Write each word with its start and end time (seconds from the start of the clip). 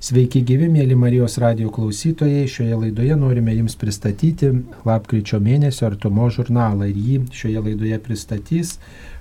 Sveiki 0.00 0.40
gyvi, 0.48 0.64
mėly 0.72 0.94
Marijos 0.96 1.34
radio 1.42 1.68
klausytojai. 1.76 2.46
Šioje 2.48 2.76
laidoje 2.86 3.16
norime 3.20 3.52
Jums 3.52 3.74
pristatyti 3.76 4.48
lapkričio 4.88 5.36
mėnesio 5.44 5.84
artumo 5.90 6.24
žurnalą 6.32 6.86
ir 6.88 6.96
jį 6.96 7.16
šioje 7.36 7.60
laidoje 7.66 7.98
pristatys 8.06 8.70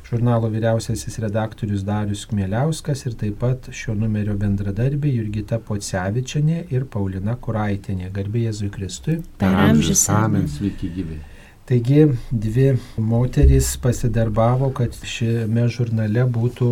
žurnalo 0.07 0.47
vyriausiasis 0.54 1.20
redaktorius 1.20 1.84
Darius 1.84 2.21
Kmieliauskas 2.29 3.04
ir 3.10 3.18
taip 3.20 3.36
pat 3.42 3.68
šio 3.76 3.97
numerio 4.00 4.38
bendradarbiai 4.39 5.18
Jurgita 5.18 5.60
Pocevičianė 5.68 6.62
ir 6.71 6.85
Paulina 6.93 7.35
Kuraitinė. 7.35 8.07
Garbė 8.15 8.46
Jėzui 8.46 8.69
Kristui. 8.71 9.17
Per 9.43 9.59
amžius 9.65 10.05
Amen, 10.15 10.47
sveiki 10.47 10.93
gyvi. 10.96 11.19
Taigi 11.67 12.07
dvi 12.31 12.69
moterys 13.03 13.73
pasidarbavo, 13.83 14.71
kad 14.79 14.96
šiame 15.03 15.67
žurnale 15.75 16.23
būtų 16.39 16.71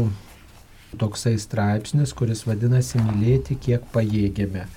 toksai 0.96 1.36
straipsnis, 1.42 2.14
kuris 2.16 2.46
vadinasi 2.48 3.02
Mylėti, 3.04 3.58
kiek 3.60 3.84
pajėgėme. 3.94 4.68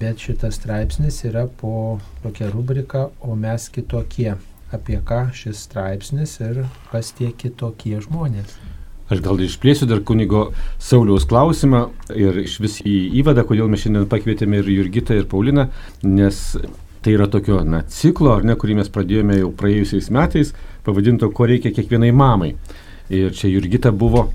Bet 0.00 0.22
šitas 0.22 0.58
straipsnis 0.58 1.20
yra 1.26 1.46
po 1.46 2.00
tokia 2.22 2.50
rubrika, 2.52 3.08
o 3.20 3.36
mes 3.38 3.68
kitokie. 3.72 4.34
Apie 4.74 4.96
ką 5.06 5.28
šis 5.36 5.60
straipsnis 5.68 6.38
ir 6.42 6.64
kas 6.90 7.12
tie 7.14 7.28
kitokie 7.30 8.00
žmonės. 8.02 8.56
Aš 9.12 9.20
gal 9.22 9.38
išplėsiu 9.44 9.86
dar 9.86 10.00
kunigo 10.02 10.48
Sauliaus 10.82 11.26
klausimą 11.30 11.84
ir 12.16 12.40
iš 12.40 12.56
vis 12.64 12.78
į 12.82 12.94
įvadą, 13.20 13.44
kodėl 13.46 13.68
mes 13.70 13.84
šiandien 13.84 14.08
pakvietėme 14.10 14.62
ir 14.62 14.70
Jurgitą, 14.72 15.18
ir 15.20 15.28
Pauliną, 15.30 15.68
nes 16.02 16.40
tai 17.04 17.12
yra 17.14 17.28
tokio 17.30 17.60
na, 17.68 17.82
ciklo, 17.84 18.32
ar 18.32 18.46
ne, 18.48 18.56
kurį 18.56 18.78
mes 18.80 18.88
pradėjome 18.90 19.36
jau 19.42 19.50
praėjusiais 19.60 20.08
metais, 20.14 20.54
pavadinto, 20.86 21.28
ko 21.36 21.46
reikia 21.50 21.74
kiekvienai 21.76 22.14
mamai. 22.16 22.54
Ir 23.12 23.36
čia 23.36 23.52
Jurgita 23.52 23.92
buvo 23.92 24.30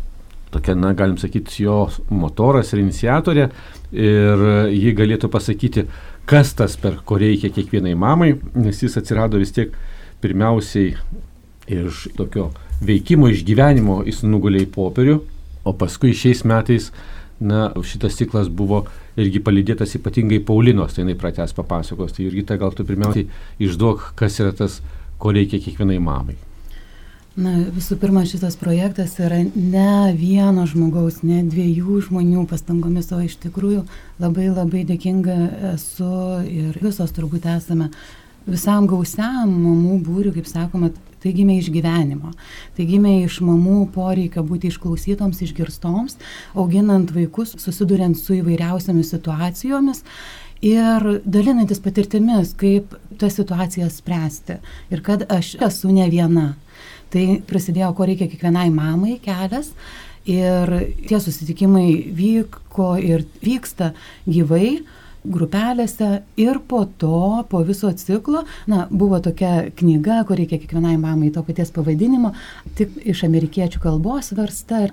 tokia, 0.53 0.75
na, 0.75 0.93
galim 0.97 1.17
sakyti, 1.21 1.63
jo 1.65 1.83
motoras 2.09 2.73
ir 2.73 2.83
iniciatorė 2.83 3.49
ir 3.93 4.45
ji 4.73 4.93
galėtų 4.97 5.29
pasakyti, 5.31 5.85
kas 6.29 6.53
tas 6.57 6.77
per 6.77 6.99
ko 7.05 7.17
reikia 7.21 7.51
kiekvienai 7.53 7.95
mamai, 7.97 8.33
nes 8.57 8.83
jis 8.83 8.97
atsirado 9.01 9.41
vis 9.41 9.53
tiek 9.55 9.73
pirmiausiai 10.21 10.95
iš 11.69 12.07
tokio 12.17 12.49
veikimo, 12.85 13.29
išgyvenimo 13.29 14.01
jis 14.07 14.23
nugulė 14.25 14.63
į 14.65 14.71
popierių, 14.73 15.19
o 15.67 15.73
paskui 15.77 16.15
šiais 16.17 16.45
metais, 16.47 16.89
na, 17.39 17.69
šitas 17.85 18.17
ciklas 18.19 18.49
buvo 18.51 18.83
irgi 19.19 19.41
palydėtas 19.43 19.95
ypatingai 19.99 20.41
Paulinos, 20.45 20.95
tai 20.95 21.05
jinai 21.05 21.17
pratęs 21.19 21.55
papasakos. 21.55 22.13
Tai 22.15 22.25
irgi 22.27 22.45
tai 22.47 22.59
gal 22.61 22.75
tu 22.75 22.85
pirmiausiai 22.87 23.27
išduok, 23.63 24.11
kas 24.19 24.39
yra 24.43 24.53
tas, 24.55 24.79
ko 25.19 25.33
reikia 25.35 25.59
kiekvienai 25.63 25.99
mamai. 26.03 26.37
Na, 27.39 27.53
visų 27.71 27.95
pirma, 28.01 28.25
šitas 28.27 28.57
projektas 28.59 29.13
yra 29.21 29.37
ne 29.47 30.11
vieno 30.17 30.65
žmogaus, 30.67 31.21
ne 31.23 31.39
dviejų 31.47 32.01
žmonių 32.09 32.43
pastangomis, 32.49 33.13
o 33.15 33.19
iš 33.23 33.37
tikrųjų 33.45 33.85
labai 34.19 34.49
labai 34.49 34.81
dėkinga 34.89 35.37
esu 35.69 36.09
ir 36.49 36.75
visos 36.83 37.13
turbūt 37.15 37.47
esame 37.47 37.93
visam 38.49 38.89
gausiam 38.89 39.53
mamų 39.53 40.01
būriu, 40.03 40.33
kaip 40.35 40.49
sakoma, 40.51 40.91
tai 41.23 41.31
gimė 41.35 41.61
iš 41.61 41.71
gyvenimo. 41.71 42.33
Tai 42.75 42.87
gimė 42.89 43.15
iš 43.23 43.39
mamų 43.45 43.85
poreikio 43.95 44.43
būti 44.43 44.73
išklausytoms, 44.73 45.39
išgirstoms, 45.45 46.19
auginant 46.59 47.11
vaikus, 47.15 47.55
susiduriant 47.61 48.19
su 48.19 48.35
įvairiausiamis 48.41 49.15
situacijomis 49.15 50.03
ir 50.65 51.21
dalinantis 51.23 51.79
patirtimis, 51.83 52.51
kaip 52.59 52.95
tas 53.19 53.37
situacijas 53.39 53.99
spręsti. 54.01 54.59
Ir 54.91 55.03
kad 55.07 55.23
aš 55.31 55.55
esu 55.69 55.95
ne 55.95 56.09
viena. 56.11 56.49
Tai 57.09 57.25
prasidėjo, 57.49 57.89
ko 57.97 58.05
reikia 58.05 58.29
kiekvienai 58.29 58.69
mamai 58.73 59.17
kelias. 59.23 59.71
Ir 60.29 60.69
tie 61.09 61.17
susitikimai 61.17 61.87
vyko 62.13 62.93
ir 63.01 63.23
vyksta 63.41 63.93
gyvai 64.27 64.81
grupelėse 65.25 66.09
ir 66.39 66.59
po 66.67 66.83
to, 66.99 67.43
po 67.49 67.61
viso 67.67 67.91
ciklo, 67.97 68.45
na, 68.71 68.85
buvo 68.89 69.19
tokia 69.23 69.69
knyga, 69.75 70.21
kur 70.27 70.39
reikia 70.39 70.59
kiekvienai 70.61 70.95
mamai 70.99 71.31
to 71.35 71.43
paties 71.47 71.73
pavadinimo, 71.75 72.33
tik 72.79 72.95
iš 73.03 73.25
amerikiečių 73.27 73.81
kalbos 73.83 74.31
versta. 74.37 74.87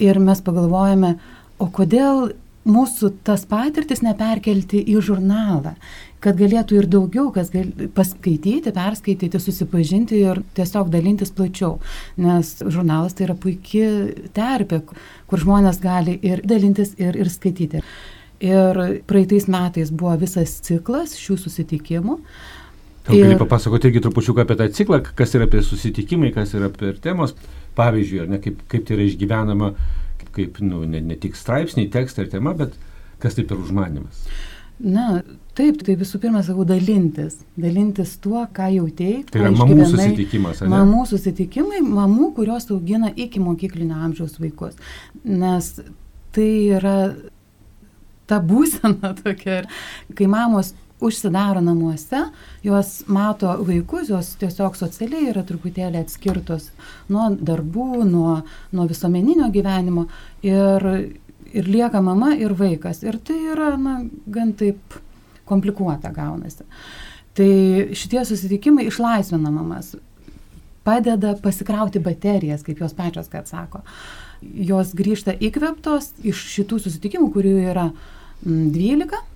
Ir 0.00 0.20
mes 0.20 0.42
pagalvojame, 0.44 1.16
o 1.60 1.68
kodėl 1.72 2.34
mūsų 2.66 3.12
tas 3.26 3.46
patirtis 3.48 4.02
neperkelti 4.04 4.82
į 4.90 4.98
žurnalą, 5.04 5.76
kad 6.24 6.38
galėtų 6.38 6.80
ir 6.80 6.88
daugiau, 6.90 7.28
kas 7.34 7.52
gal, 7.52 7.68
paskaityti, 7.94 8.72
perskaityti, 8.74 9.40
susipažinti 9.42 10.18
ir 10.24 10.42
tiesiog 10.56 10.90
dalintis 10.92 11.32
plačiau. 11.34 11.78
Nes 12.20 12.56
žurnalas 12.64 13.16
tai 13.16 13.28
yra 13.28 13.38
puikia 13.38 13.88
terpė, 14.36 14.82
kur 15.30 15.42
žmonės 15.42 15.80
gali 15.82 16.18
ir 16.26 16.42
dalintis, 16.46 16.96
ir, 16.98 17.18
ir 17.18 17.30
skaityti. 17.32 17.82
Ir 18.44 18.80
praeitais 19.08 19.46
metais 19.48 19.92
buvo 19.92 20.16
visas 20.20 20.58
ciklas 20.66 21.16
šių 21.16 21.38
susitikimų. 21.46 22.18
Gal 23.06 23.22
gali 23.22 23.38
papasakoti 23.38 23.88
irgi 23.88 24.02
trupučiuką 24.02 24.42
apie 24.42 24.56
tą 24.58 24.66
ciklą, 24.74 24.98
kas 25.16 25.36
yra 25.38 25.46
apie 25.46 25.62
susitikimai, 25.62 26.32
kas 26.34 26.56
yra 26.58 26.68
per 26.74 26.98
temos, 27.02 27.36
pavyzdžiui, 27.78 28.26
ne, 28.32 28.40
kaip, 28.42 28.64
kaip 28.72 28.82
tai 28.88 28.96
yra 28.96 29.06
išgyvenama, 29.06 29.70
kaip, 30.36 30.60
nu, 30.64 30.82
ne, 30.88 31.00
ne 31.04 31.16
tik 31.20 31.38
straipsniai, 31.38 31.90
tekstai 31.92 32.26
ir 32.26 32.34
tema, 32.36 32.54
bet 32.56 32.76
kas 33.22 33.38
tai 33.38 33.46
per 33.48 33.58
užmanimas. 33.60 34.26
Na, 34.76 35.22
taip, 35.56 35.80
tai 35.86 35.94
visų 35.96 36.20
pirma, 36.20 36.42
sakau, 36.44 36.66
dalintis. 36.68 37.38
Dalintis 37.56 38.18
tuo, 38.20 38.42
ką 38.52 38.68
jautėjai. 38.74 39.22
Tai 39.30 39.40
yra 39.40 39.52
mamų 39.56 39.86
susitikimas, 39.88 40.60
ar 40.60 40.68
ne? 40.68 40.72
Mamų 40.74 41.04
susitikimai, 41.12 41.80
mamų, 41.84 42.34
kurios 42.36 42.68
augina 42.74 43.08
iki 43.16 43.40
mokyklinio 43.40 43.96
amžiaus 43.96 44.36
vaikus. 44.42 44.76
Nes 45.24 45.70
tai 46.36 46.50
yra 46.76 46.98
ta 48.28 48.42
būsena 48.44 49.14
tokia, 49.22 49.62
kai 50.18 50.28
mamos 50.28 50.74
užsidaro 51.00 51.60
namuose, 51.60 52.22
jos 52.62 53.04
mato 53.06 53.52
vaikus, 53.66 54.08
jos 54.08 54.32
tiesiog 54.40 54.76
socialiai 54.78 55.30
yra 55.32 55.44
truputėlį 55.46 56.00
atskirtos 56.00 56.70
nuo 57.12 57.28
darbų, 57.36 58.04
nuo, 58.08 58.38
nuo 58.72 58.86
visuomeninio 58.88 59.50
gyvenimo 59.52 60.06
ir, 60.46 60.86
ir 61.52 61.68
lieka 61.68 62.00
mama 62.04 62.32
ir 62.40 62.56
vaikas. 62.56 63.02
Ir 63.04 63.20
tai 63.20 63.38
yra, 63.52 63.74
na, 63.80 63.98
gan 64.26 64.54
taip 64.56 64.96
komplikuota 65.46 66.10
gaunasi. 66.16 66.64
Tai 67.36 67.50
šitie 67.92 68.24
susitikimai 68.24 68.88
išlaisvina 68.88 69.52
mamas, 69.52 69.92
padeda 70.86 71.34
pasikrauti 71.42 72.00
baterijas, 72.00 72.64
kaip 72.64 72.80
jos 72.80 72.96
pačios, 72.96 73.28
kad 73.28 73.50
sako. 73.50 73.82
Jos 74.40 74.94
grįžta 74.96 75.34
įkveptos 75.44 76.14
iš 76.24 76.40
šitų 76.54 76.80
susitikimų, 76.86 77.30
kurių 77.34 77.56
yra 77.68 77.90
12 78.46 79.35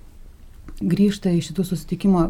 grįžta 0.81 1.33
iš 1.35 1.51
šitų 1.51 1.67
susitikimo 1.71 2.29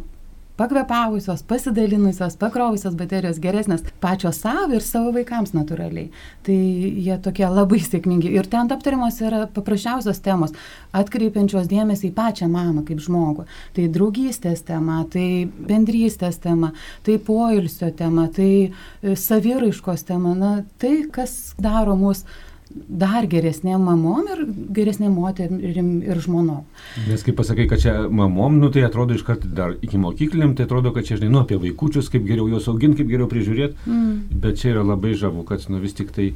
pakvepavusios, 0.61 1.41
pasidalinusios, 1.43 2.35
pakrovusios 2.37 2.93
baterijos 2.97 3.39
geresnės 3.41 3.81
pačios 4.03 4.41
savo 4.43 4.75
ir 4.77 4.83
savo 4.85 5.13
vaikams 5.15 5.55
natūraliai. 5.55 6.11
Tai 6.45 6.57
jie 7.05 7.15
tokie 7.23 7.47
labai 7.49 7.79
sėkmingi. 7.81 8.29
Ir 8.35 8.49
ten 8.51 8.69
aptariamos 8.75 9.17
yra 9.25 9.45
paprasčiausios 9.55 10.21
temos, 10.21 10.53
atkreipiančios 10.97 11.69
dėmesį 11.71 12.11
į 12.11 12.13
pačią 12.19 12.49
mamą 12.51 12.85
kaip 12.85 13.01
žmogų. 13.01 13.47
Tai 13.77 13.87
draugystės 13.95 14.61
tema, 14.67 15.01
tai 15.09 15.47
bendrystės 15.71 16.37
tema, 16.43 16.73
tai 17.07 17.17
poilsio 17.17 17.89
tema, 17.97 18.27
tai 18.29 18.71
saviraiškos 19.01 20.05
tema. 20.11 20.35
Na, 20.37 20.53
tai, 20.81 21.07
kas 21.09 21.55
daro 21.61 21.97
mūsų 21.97 22.50
dar 22.87 23.27
geresnėm 23.29 23.83
mamom 23.87 24.29
ir 24.31 24.43
geresnėm 24.77 25.13
moterim 25.17 25.99
ir 26.03 26.21
žmonom. 26.23 26.63
Nes 27.07 27.25
kai 27.25 27.35
pasakai, 27.37 27.67
kad 27.71 27.83
čia 27.83 27.93
mamom, 28.07 28.59
nu, 28.61 28.71
tai 28.73 28.85
atrodo 28.87 29.17
iš 29.17 29.25
karto 29.27 29.49
dar 29.51 29.75
iki 29.81 29.99
mokykliniam, 30.01 30.55
tai 30.55 30.67
atrodo, 30.67 30.93
kad 30.95 31.07
čia, 31.07 31.19
žinai, 31.19 31.31
nu, 31.33 31.43
apie 31.43 31.59
vaikučius, 31.61 32.09
kaip 32.13 32.25
geriau 32.27 32.49
juos 32.51 32.69
auginti, 32.71 33.01
kaip 33.01 33.11
geriau 33.11 33.29
prižiūrėti, 33.31 33.85
mm. 33.85 34.41
bet 34.43 34.61
čia 34.61 34.75
yra 34.75 34.85
labai 34.93 35.13
žavu, 35.19 35.45
kad, 35.47 35.63
nu, 35.71 35.81
vis 35.83 35.97
tik 35.97 36.13
tai 36.15 36.31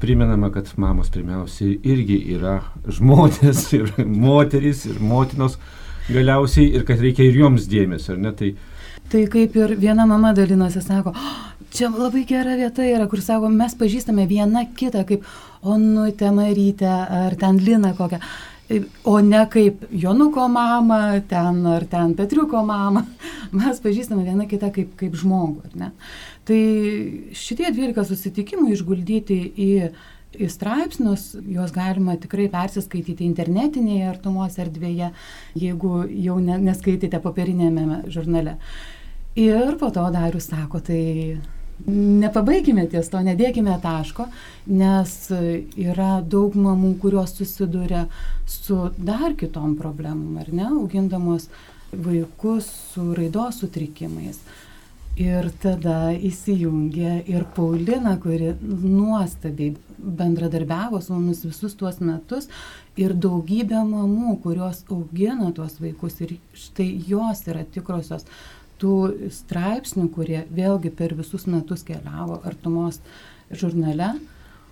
primenama, 0.00 0.50
kad 0.52 0.70
mamos 0.76 1.10
pirmiausiai 1.12 1.78
irgi 1.84 2.18
yra 2.36 2.58
žmonės 2.88 3.66
ir 3.78 3.92
moteris 4.06 4.86
ir 4.88 5.00
motinos 5.04 5.58
galiausiai 6.10 6.72
ir 6.76 6.86
kad 6.88 7.00
reikia 7.02 7.28
ir 7.28 7.40
joms 7.44 7.68
dėmesio, 7.70 8.16
ar 8.16 8.22
ne? 8.22 8.32
Tai, 8.36 8.52
tai 9.12 9.26
kaip 9.30 9.56
ir 9.58 9.76
viena 9.80 10.06
mama 10.08 10.32
dalinosi, 10.36 10.82
sako, 10.82 11.12
oh, 11.14 11.40
čia 11.72 11.90
labai 11.92 12.24
gera 12.28 12.56
vieta 12.58 12.84
yra, 12.86 13.06
kur 13.10 13.22
sako, 13.22 13.50
mes 13.52 13.76
pažįstame 13.78 14.26
vieną 14.30 14.66
kitą, 14.78 15.04
kaip 15.08 15.26
Onutę 15.62 16.32
Marytę 16.32 16.90
ar 17.08 17.36
ten 17.36 17.58
Liną 17.58 17.94
kokią. 17.94 18.18
O 19.04 19.20
ne 19.20 19.46
kaip 19.46 19.86
Jonuko 19.92 20.48
mama, 20.48 21.20
ten 21.28 21.66
ar 21.66 21.84
ten 21.86 22.14
Petriuko 22.14 22.64
mama. 22.66 23.04
Mes 23.52 23.80
pažįstame 23.84 24.24
vieną 24.24 24.46
kitą 24.48 24.72
kaip, 24.72 24.94
kaip 24.96 25.14
žmogų. 25.18 25.90
Tai 26.48 26.60
šitie 27.36 27.68
12 27.68 28.06
susitikimų 28.08 28.72
išguldyti 28.72 29.38
į, 29.52 29.68
į 30.40 30.48
straipsnius, 30.50 31.34
juos 31.44 31.74
galima 31.76 32.16
tikrai 32.18 32.48
persiskaityti 32.50 33.26
internetinėje 33.28 34.08
artumos 34.08 34.56
erdvėje, 34.62 35.12
jeigu 35.54 36.06
jau 36.08 36.40
ne, 36.40 36.56
neskaitėte 36.70 37.20
popierinėme 37.22 38.04
žurnale. 38.10 38.56
Ir 39.38 39.76
po 39.80 39.92
to 39.92 40.08
Darius 40.12 40.48
sako, 40.50 40.80
tai 40.84 41.02
nepabaigime 41.86 42.86
ties 42.90 43.10
to, 43.10 43.20
nedėkime 43.24 43.74
taško, 43.82 44.28
nes 44.70 45.14
yra 45.32 46.20
daug 46.22 46.54
mamų, 46.54 46.94
kurios 47.02 47.34
susiduria 47.38 48.06
su 48.46 48.78
dar 48.98 49.36
kitom 49.38 49.76
problemom, 49.80 50.38
ar 50.42 50.52
ne, 50.52 50.68
augindamos 50.70 51.48
vaikus 51.92 52.68
su 52.92 53.12
raidos 53.16 53.62
sutrikimais. 53.62 54.40
Ir 55.20 55.50
tada 55.60 56.14
įsijungė 56.16 57.18
ir 57.28 57.42
Paulina, 57.52 58.14
kuri 58.16 58.54
nuostabiai 58.62 59.74
bendradarbiavo 59.98 61.02
su 61.04 61.12
mumis 61.12 61.42
visus 61.44 61.76
tuos 61.76 61.98
metus 62.00 62.48
ir 62.96 63.12
daugybė 63.12 63.82
mamų, 63.84 64.38
kurios 64.40 64.80
augina 64.88 65.50
tuos 65.52 65.76
vaikus 65.82 66.16
ir 66.24 66.38
štai 66.56 66.88
jos 67.10 67.44
yra 67.44 67.66
tikrosios 67.68 68.24
tų 68.82 68.96
straipsnių, 69.32 70.08
kurie 70.14 70.42
vėlgi 70.50 70.90
per 70.98 71.14
visus 71.18 71.46
metus 71.46 71.86
keliavo 71.86 72.40
artumos 72.48 72.98
žurnale, 73.52 74.16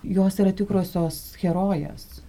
jos 0.03 0.41
yra 0.43 0.53
tikrosios 0.57 1.23
herojas. 1.43 2.21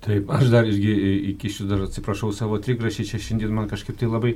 Taip, 0.00 0.30
aš 0.32 0.48
dar 0.48 0.64
irgi 0.64 0.92
iki 1.34 1.50
šių 1.52 1.66
dar 1.68 1.82
atsiprašau 1.84 2.30
savo 2.32 2.56
trigrašį, 2.64 3.04
čia 3.04 3.18
šiandien 3.20 3.52
man 3.52 3.66
kažkaip 3.68 3.98
tai 4.00 4.08
labai 4.08 4.30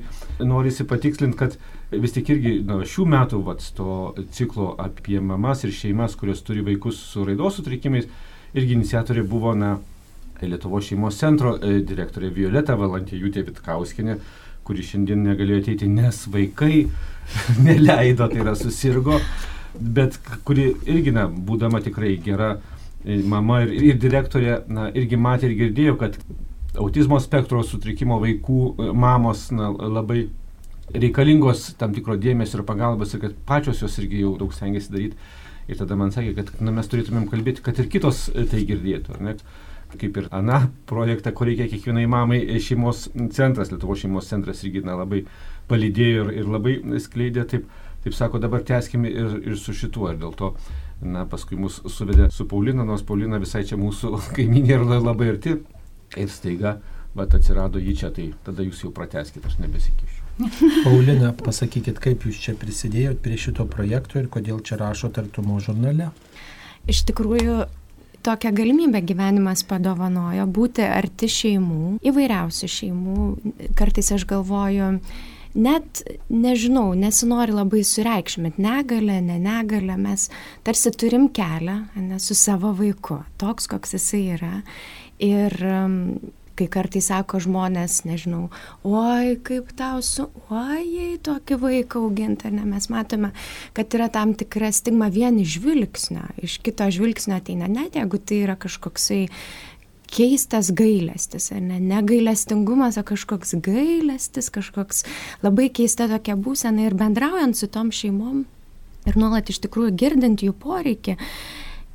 norisi 0.44 0.84
patikslinti, 0.84 1.38
kad 1.40 1.56
vis 1.88 2.12
tik 2.12 2.34
irgi 2.34 2.58
na, 2.68 2.82
šių 2.84 3.06
metų 3.14 3.40
vat, 3.46 3.64
to 3.78 4.12
ciklo 4.36 4.74
apie 4.84 5.22
mamas 5.24 5.64
ir 5.64 5.72
šeimas, 5.72 6.18
kurios 6.20 6.44
turi 6.44 6.60
vaikus 6.66 7.00
su 7.00 7.24
raidos 7.24 7.56
sutrikimais, 7.56 8.10
irgi 8.52 8.76
iniciatorė 8.76 9.24
buvo 9.28 9.56
na, 9.56 9.78
Lietuvo 10.44 10.76
šeimos 10.84 11.16
centro 11.16 11.54
e, 11.56 11.78
direktorė 11.88 12.28
Violeta 12.34 12.74
Valantijūtė 12.76 13.46
Vitkauskinė, 13.46 14.18
kuri 14.64 14.84
šiandien 14.86 15.24
negalėjo 15.26 15.62
ateiti, 15.62 15.88
nes 15.90 16.22
vaikai 16.32 16.86
neleido, 17.66 18.28
tai 18.30 18.42
yra 18.42 18.54
susirgo, 18.58 19.18
bet 19.74 20.18
kuri 20.46 20.70
irgi, 20.86 21.14
na, 21.14 21.26
būdama 21.28 21.82
tikrai 21.84 22.14
gera 22.24 22.54
e, 23.04 23.18
mama 23.28 23.62
ir, 23.64 23.74
ir 23.92 24.00
direktorė, 24.00 24.62
na, 24.68 24.88
irgi 24.94 25.18
matė 25.20 25.50
ir 25.50 25.58
girdėjo, 25.62 25.98
kad 26.00 26.18
autizmo 26.80 27.20
spektro 27.22 27.62
sutrikimo 27.66 28.18
vaikų 28.22 28.60
e, 28.64 28.90
mamos 29.04 29.48
na, 29.54 29.70
labai 29.70 30.28
reikalingos 30.94 31.72
tam 31.80 31.94
tikro 31.96 32.16
dėmesio 32.20 32.60
ir 32.60 32.68
pagalbos 32.68 33.14
ir 33.14 33.22
kad 33.24 33.36
pačios 33.48 33.80
jos 33.82 33.96
irgi 34.02 34.22
jau 34.24 34.34
daug 34.40 34.52
stengiasi 34.54 34.92
daryti. 34.92 35.32
Ir 35.64 35.78
tada 35.80 35.96
man 35.96 36.10
sakė, 36.12 36.34
kad 36.36 36.50
na, 36.60 36.74
mes 36.76 36.90
turėtumėm 36.92 37.24
kalbėti, 37.30 37.62
kad 37.64 37.78
ir 37.80 37.88
kitos 37.92 38.26
tai 38.50 38.66
girdėtų. 38.68 39.14
Ar 39.16 39.22
ne? 39.24 39.36
Kaip 39.94 40.16
ir 40.18 40.28
ANA 40.34 40.68
projektą, 40.90 41.32
ko 41.34 41.46
reikia 41.48 41.68
kiekvienai 41.70 42.06
mamai, 42.10 42.40
šeimos 42.62 43.08
centras, 43.34 43.70
Lietuvo 43.72 43.96
šeimos 43.98 44.30
centras 44.30 44.62
irgi 44.64 44.82
na, 44.86 44.96
labai 44.98 45.24
palydėjo 45.70 46.24
ir, 46.24 46.32
ir 46.40 46.50
labai 46.50 46.78
skleidė, 47.02 47.44
taip, 47.50 47.68
taip 48.04 48.16
sako, 48.16 48.40
dabar 48.42 48.64
tęskime 48.66 49.10
ir, 49.10 49.38
ir 49.44 49.60
su 49.60 49.74
šituo. 49.76 50.10
Ir 50.12 50.18
dėl 50.22 50.34
to, 50.38 50.54
na, 51.04 51.24
paskui 51.30 51.58
mus 51.60 51.80
suvedė 51.92 52.30
su 52.34 52.48
Paulina, 52.50 52.86
nors 52.86 53.04
Paulina 53.06 53.40
visai 53.42 53.64
čia 53.68 53.78
mūsų 53.80 54.16
kaiminė 54.36 54.78
yra 54.80 54.98
labai 54.98 55.30
arti. 55.36 55.56
Ir 56.20 56.28
staiga, 56.30 56.76
bet 57.16 57.34
atsirado 57.34 57.80
jį 57.82 57.96
čia, 58.02 58.12
tai 58.14 58.28
tada 58.46 58.66
jūs 58.66 58.84
jau 58.84 58.92
prateskite, 58.94 59.48
aš 59.50 59.58
nebesikišiu. 59.62 60.20
Paulina, 60.86 61.30
pasakykit, 61.38 62.00
kaip 62.02 62.26
jūs 62.26 62.40
čia 62.42 62.56
prisidėjot 62.58 63.20
prie 63.22 63.38
šito 63.38 63.66
projekto 63.70 64.18
ir 64.18 64.26
kodėl 64.30 64.60
čia 64.66 64.78
rašote 64.80 65.22
artumo 65.22 65.60
žurnale? 65.62 66.10
Iš 66.90 67.04
tikrųjų, 67.08 67.64
tokią 68.24 68.52
galimybę 68.56 69.02
gyvenimas 69.04 69.64
padovanojo 69.68 70.46
būti 70.48 70.84
arti 70.86 71.28
šeimų, 71.30 71.98
įvairiausių 72.08 72.70
šeimų. 72.78 73.24
Kartais 73.78 74.10
aš 74.16 74.26
galvoju, 74.30 74.90
net 75.54 76.02
nežinau, 76.32 76.86
nesinori 76.98 77.54
labai 77.54 77.82
sureikšminti 77.86 78.62
negalę, 78.64 79.20
ne 79.24 79.38
negalę, 79.42 79.98
mes 80.00 80.28
tarsi 80.66 80.92
turim 80.94 81.28
kelią 81.34 81.78
ne, 82.00 82.20
su 82.22 82.36
savo 82.38 82.72
vaiku, 82.76 83.20
toks, 83.40 83.68
koks 83.70 83.96
jisai 83.98 84.24
yra. 84.38 84.54
Ir 85.22 85.54
um, 85.68 86.00
kai 86.58 86.68
kartais 86.70 87.08
sako 87.10 87.40
žmonės, 87.42 88.02
nežinau, 88.06 88.46
oi, 88.86 89.34
kaip 89.46 89.72
tau 89.78 90.00
su, 90.04 90.28
oi, 90.54 91.16
tokį 91.24 91.58
vaiką 91.62 92.02
auginti, 92.04 92.52
ne, 92.54 92.64
mes 92.68 92.88
matome, 92.92 93.32
kad 93.76 93.94
yra 93.96 94.08
tam 94.12 94.36
tikra 94.38 94.70
stigma 94.74 95.10
vien 95.14 95.38
iš 95.42 95.58
žvilgsnio, 95.58 96.24
iš 96.44 96.60
kito 96.64 96.88
žvilgsnio 96.94 97.38
ateina, 97.40 97.70
net 97.70 97.98
jeigu 97.98 98.20
tai 98.22 98.42
yra 98.46 98.58
kažkoksai 98.60 99.24
keistas 100.14 100.70
gailestis, 100.76 101.50
ar 101.54 101.62
ne, 101.64 101.80
negailestingumas, 101.82 102.98
o 103.00 103.04
kažkoks 103.06 103.56
gailestis, 103.64 104.50
kažkoks 104.54 105.02
labai 105.42 105.70
keista 105.74 106.06
tokia 106.10 106.36
būsena 106.38 106.86
ir 106.86 106.94
bendraujant 106.98 107.58
su 107.58 107.66
tom 107.72 107.90
šeimom 107.94 108.44
ir 109.08 109.18
nuolat 109.20 109.50
iš 109.50 109.60
tikrųjų 109.64 109.94
girdint 110.00 110.44
jų 110.44 110.54
poreikį, 110.60 111.16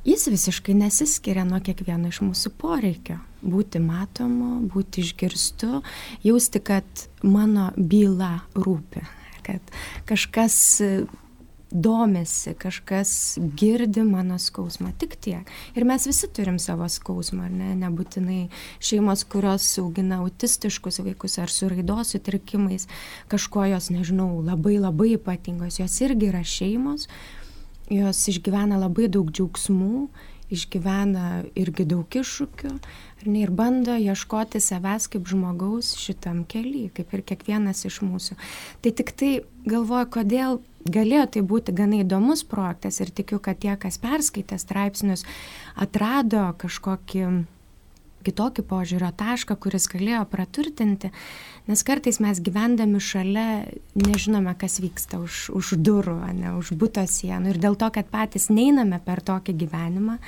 jis 0.04 0.26
visiškai 0.26 0.74
nesiskiria 0.74 1.44
nuo 1.44 1.60
kiekvieno 1.64 2.10
iš 2.10 2.22
mūsų 2.24 2.52
poreikio. 2.60 3.20
Būti 3.40 3.80
matomu, 3.80 4.60
būti 4.68 5.04
išgirstu, 5.04 5.80
jausti, 6.24 6.60
kad 6.60 7.06
mano 7.22 7.70
byla 7.76 8.40
rūpi, 8.54 9.06
kad 9.46 9.74
kažkas 10.08 10.60
domisi, 11.70 12.54
kažkas 12.58 13.38
girdi 13.56 14.02
mano 14.02 14.38
skausmą, 14.38 14.90
tik 14.98 15.14
tiek. 15.22 15.50
Ir 15.78 15.86
mes 15.86 16.06
visi 16.06 16.28
turim 16.28 16.58
savo 16.58 16.88
skausmą, 16.90 17.46
ar 17.46 17.54
ne? 17.54 17.70
Nebūtinai 17.78 18.40
šeimos, 18.82 19.22
kurios 19.30 19.68
augina 19.78 20.18
autistiškus 20.24 21.00
vaikus 21.06 21.38
ar 21.38 21.52
su 21.52 21.70
raidos 21.70 22.14
sutrikimais, 22.16 22.88
kažko 23.30 23.68
jos, 23.70 23.90
nežinau, 23.94 24.42
labai 24.42 24.80
labai 24.82 25.14
ypatingos, 25.14 25.78
jos 25.80 26.00
irgi 26.02 26.32
yra 26.32 26.42
šeimos, 26.44 27.06
jos 27.90 28.26
išgyvena 28.30 28.78
labai 28.80 29.08
daug 29.12 29.30
džiaugsmų, 29.34 30.08
išgyvena 30.50 31.44
irgi 31.58 31.86
daug 31.86 32.10
iššūkių 32.10 32.72
ne, 33.26 33.42
ir 33.42 33.52
bando 33.54 33.94
ieškoti 33.98 34.60
savęs 34.62 35.06
kaip 35.12 35.28
žmogaus 35.30 35.92
šitam 36.00 36.42
keliui, 36.50 36.88
kaip 36.94 37.12
ir 37.14 37.22
kiekvienas 37.26 37.84
iš 37.86 38.00
mūsų. 38.06 38.36
Tai 38.82 38.92
tik 38.98 39.14
tai 39.18 39.30
galvoju, 39.68 40.10
kodėl 40.16 40.60
galėjo 40.90 41.26
tai 41.36 41.44
būti 41.46 41.74
gana 41.76 42.00
įdomus 42.04 42.42
projektas 42.48 43.00
ir 43.02 43.12
tikiu, 43.14 43.38
kad 43.42 43.60
tie, 43.62 43.74
kas 43.80 44.00
perskaitė 44.02 44.58
straipsnius, 44.60 45.26
atrado 45.76 46.50
kažkokį 46.60 47.26
kitokį 48.24 48.64
požiūrio 48.68 49.10
tašką, 49.16 49.56
kuris 49.60 49.88
galėjo 49.90 50.22
praturtinti, 50.30 51.10
nes 51.70 51.84
kartais 51.86 52.20
mes 52.22 52.40
gyvendami 52.40 53.00
šalia 53.02 53.46
nežinome, 53.98 54.54
kas 54.60 54.80
vyksta 54.82 55.20
už, 55.22 55.48
už 55.56 55.74
durų, 55.80 56.18
ne, 56.36 56.54
už 56.60 56.74
būto 56.80 57.04
sienų 57.06 57.54
ir 57.54 57.60
dėl 57.62 57.78
to, 57.80 57.90
kad 57.94 58.10
patys 58.12 58.50
neiname 58.52 59.00
per 59.04 59.22
tokį 59.24 59.56
gyvenimą, 59.64 60.18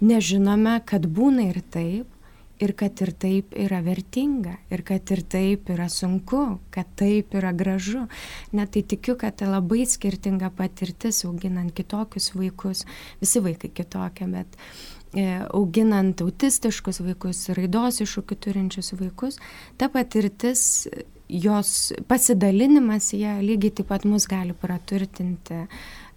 nežinome, 0.00 0.78
kad 0.88 1.08
būna 1.08 1.50
ir 1.50 1.60
taip, 1.72 2.14
ir 2.58 2.72
kad 2.74 2.98
ir 3.04 3.12
taip 3.14 3.54
yra 3.54 3.78
vertinga, 3.86 4.56
ir 4.74 4.82
kad 4.86 5.10
ir 5.14 5.22
taip 5.30 5.70
yra 5.70 5.86
sunku, 5.92 6.58
kad 6.74 6.90
taip 6.98 7.36
yra 7.38 7.52
gražu. 7.54 8.08
Net 8.50 8.72
tai 8.74 8.82
tikiu, 8.82 9.14
kad 9.20 9.38
tai 9.38 9.50
labai 9.50 9.84
skirtinga 9.86 10.50
patirtis 10.58 11.22
auginant 11.28 11.70
kitokius 11.74 12.32
vaikus, 12.34 12.84
visi 13.22 13.42
vaikai 13.44 13.70
kitokie, 13.70 14.26
bet 14.32 14.58
E, 14.58 14.97
auginant 15.16 16.20
autistiškus 16.20 17.00
vaikus, 17.04 17.46
raidos 17.56 18.02
iššūkių 18.04 18.36
turinčius 18.44 18.92
vaikus, 18.98 19.38
ta 19.80 19.88
patirtis, 19.92 20.88
jos 21.28 21.92
pasidalinimas, 22.08 23.12
jie 23.16 23.38
lygiai 23.44 23.72
taip 23.80 23.88
pat 23.92 24.04
mus 24.08 24.28
gali 24.28 24.56
praturtinti, 24.56 25.64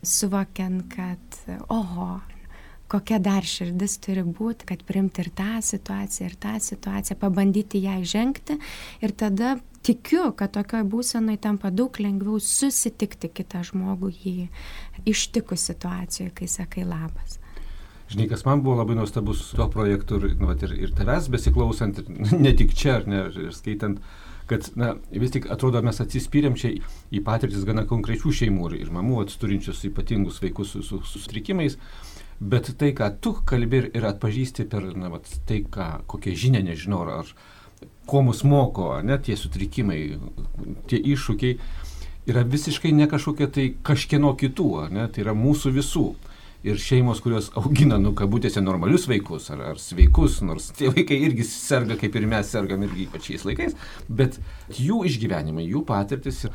suvokiant, 0.04 0.86
kad, 0.92 1.42
oho, 1.72 2.20
kokia 2.92 3.20
dar 3.24 3.46
širdis 3.48 3.98
turi 4.04 4.24
būti, 4.28 4.68
kad 4.68 4.84
primti 4.88 5.24
ir 5.24 5.32
tą 5.36 5.60
situaciją, 5.64 6.28
ir 6.28 6.38
tą 6.42 6.56
situaciją, 6.60 7.20
pabandyti 7.22 7.84
ją 7.86 8.00
žengti 8.04 8.58
ir 9.04 9.14
tada 9.16 9.56
tikiu, 9.86 10.30
kad 10.38 10.54
tokioje 10.58 10.88
būsenoje 10.92 11.40
tampa 11.46 11.72
daug 11.74 11.96
lengviau 12.04 12.42
susitikti 12.44 13.32
kitą 13.32 13.64
žmogų 13.72 14.12
jį 14.12 14.36
ištikus 15.10 15.70
situacijoje, 15.72 16.34
kai 16.36 16.50
sakai 16.52 16.86
labas. 16.88 17.41
Žinai, 18.12 18.28
kas 18.28 18.44
man 18.44 18.60
buvo 18.64 18.76
labai 18.82 18.98
nuostabus 19.00 19.46
su 19.46 19.56
tuo 19.56 19.70
projektu 19.72 20.18
ir, 20.20 20.34
nu, 20.40 20.52
ir, 20.52 20.74
ir 20.88 20.92
tavęs 20.98 21.30
besiklausant, 21.32 22.02
ir 22.02 22.34
ne 22.46 22.52
tik 22.60 22.74
čia, 22.76 22.98
ar 23.00 23.08
ne, 23.08 23.22
ir 23.46 23.54
skaitant, 23.56 24.02
kad 24.50 24.68
na, 24.76 24.96
vis 25.16 25.32
tik 25.32 25.48
atrodo 25.54 25.80
mes 25.86 26.02
atsispyrėm 26.04 26.58
čia 26.60 26.74
į 27.14 27.22
patirtis 27.24 27.64
gana 27.68 27.86
konkrečių 27.88 28.34
šeimų 28.42 28.72
ir, 28.72 28.76
ir 28.84 28.92
mamų 28.92 29.22
atsturinčius 29.24 29.86
ypatingus 29.88 30.42
vaikus 30.44 30.74
su, 30.76 30.84
su, 30.84 31.00
su 31.08 31.22
sutrikimais, 31.24 31.78
bet 32.42 32.74
tai, 32.82 32.92
ką 32.98 33.08
tu 33.24 33.32
kalbi 33.48 33.86
ir, 33.94 34.08
atpažįsti 34.12 34.68
per 34.68 34.90
na, 34.98 35.14
vat, 35.14 35.30
tai, 35.48 35.62
ką, 35.64 36.04
kokią 36.12 36.36
žinią, 36.44 36.66
nežinau, 36.68 37.06
ar, 37.22 37.32
ko 38.12 38.26
mus 38.28 38.44
moko, 38.44 38.90
ne 39.08 39.16
tie 39.24 39.38
sutrikimai, 39.40 40.02
tie 40.92 41.00
iššūkiai, 41.00 41.56
yra 42.30 42.44
visiškai 42.44 42.92
ne 42.98 43.08
kažkokie 43.10 43.48
tai 43.56 43.70
kažkieno 43.88 44.34
kitų, 44.38 44.70
ne, 44.92 45.08
tai 45.08 45.24
yra 45.24 45.38
mūsų 45.38 45.74
visų. 45.80 46.06
Ir 46.64 46.82
šeimos, 46.82 47.22
kurios 47.24 47.50
augina, 47.60 48.00
nu, 48.02 48.14
kabutėse, 48.18 48.62
normalius 48.64 49.08
vaikus 49.10 49.50
ar, 49.54 49.64
ar 49.74 49.82
sveikus, 49.82 50.42
nors 50.46 50.72
tie 50.78 50.92
vaikai 50.94 51.20
irgi 51.28 51.48
serga, 51.48 51.98
kaip 52.00 52.16
ir 52.18 52.28
mes 52.30 52.52
sergam 52.54 52.86
irgi 52.88 53.08
pačiais 53.12 53.46
laikais, 53.48 53.78
bet 54.10 54.40
jų 54.78 55.04
išgyvenimai, 55.10 55.66
jų 55.70 55.84
patirtis 55.88 56.46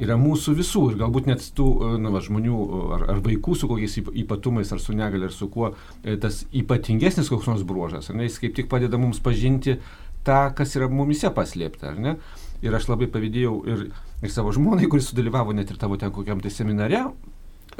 yra 0.00 0.16
mūsų 0.16 0.54
visų 0.56 0.84
ir 0.92 1.00
galbūt 1.02 1.26
net 1.28 1.44
tų 1.56 1.66
nu, 2.00 2.12
va, 2.14 2.22
žmonių 2.24 2.60
ar, 2.96 3.06
ar 3.14 3.24
vaikų 3.24 3.56
su 3.58 3.68
kokiais 3.68 3.98
ypatumais, 4.00 4.70
ar 4.72 4.80
su 4.80 4.94
negali, 4.96 5.26
ar 5.28 5.34
su 5.34 5.50
kuo 5.52 5.74
e, 6.02 6.16
tas 6.20 6.44
ypatingesnis 6.56 7.28
koks 7.32 7.50
nors 7.50 7.66
bruožas, 7.68 8.08
ar 8.08 8.16
ne, 8.16 8.28
jis 8.28 8.38
kaip 8.40 8.56
tik 8.56 8.70
padeda 8.72 9.00
mums 9.00 9.20
pažinti 9.24 9.76
tą, 10.24 10.40
kas 10.56 10.72
yra 10.78 10.88
mumise 10.92 11.28
paslėpta, 11.36 11.92
ar 11.92 12.00
ne? 12.00 12.16
Ir 12.64 12.74
aš 12.76 12.90
labai 12.90 13.08
pavydėjau 13.12 13.54
ir, 13.72 13.84
ir 14.20 14.32
savo 14.32 14.52
žmonai, 14.52 14.88
kuris 14.92 15.08
sudalyvavo 15.10 15.54
net 15.56 15.70
ir 15.72 15.78
tavo 15.80 15.96
ten 16.00 16.12
kokiam 16.12 16.42
tai 16.44 16.52
seminare, 16.52 17.06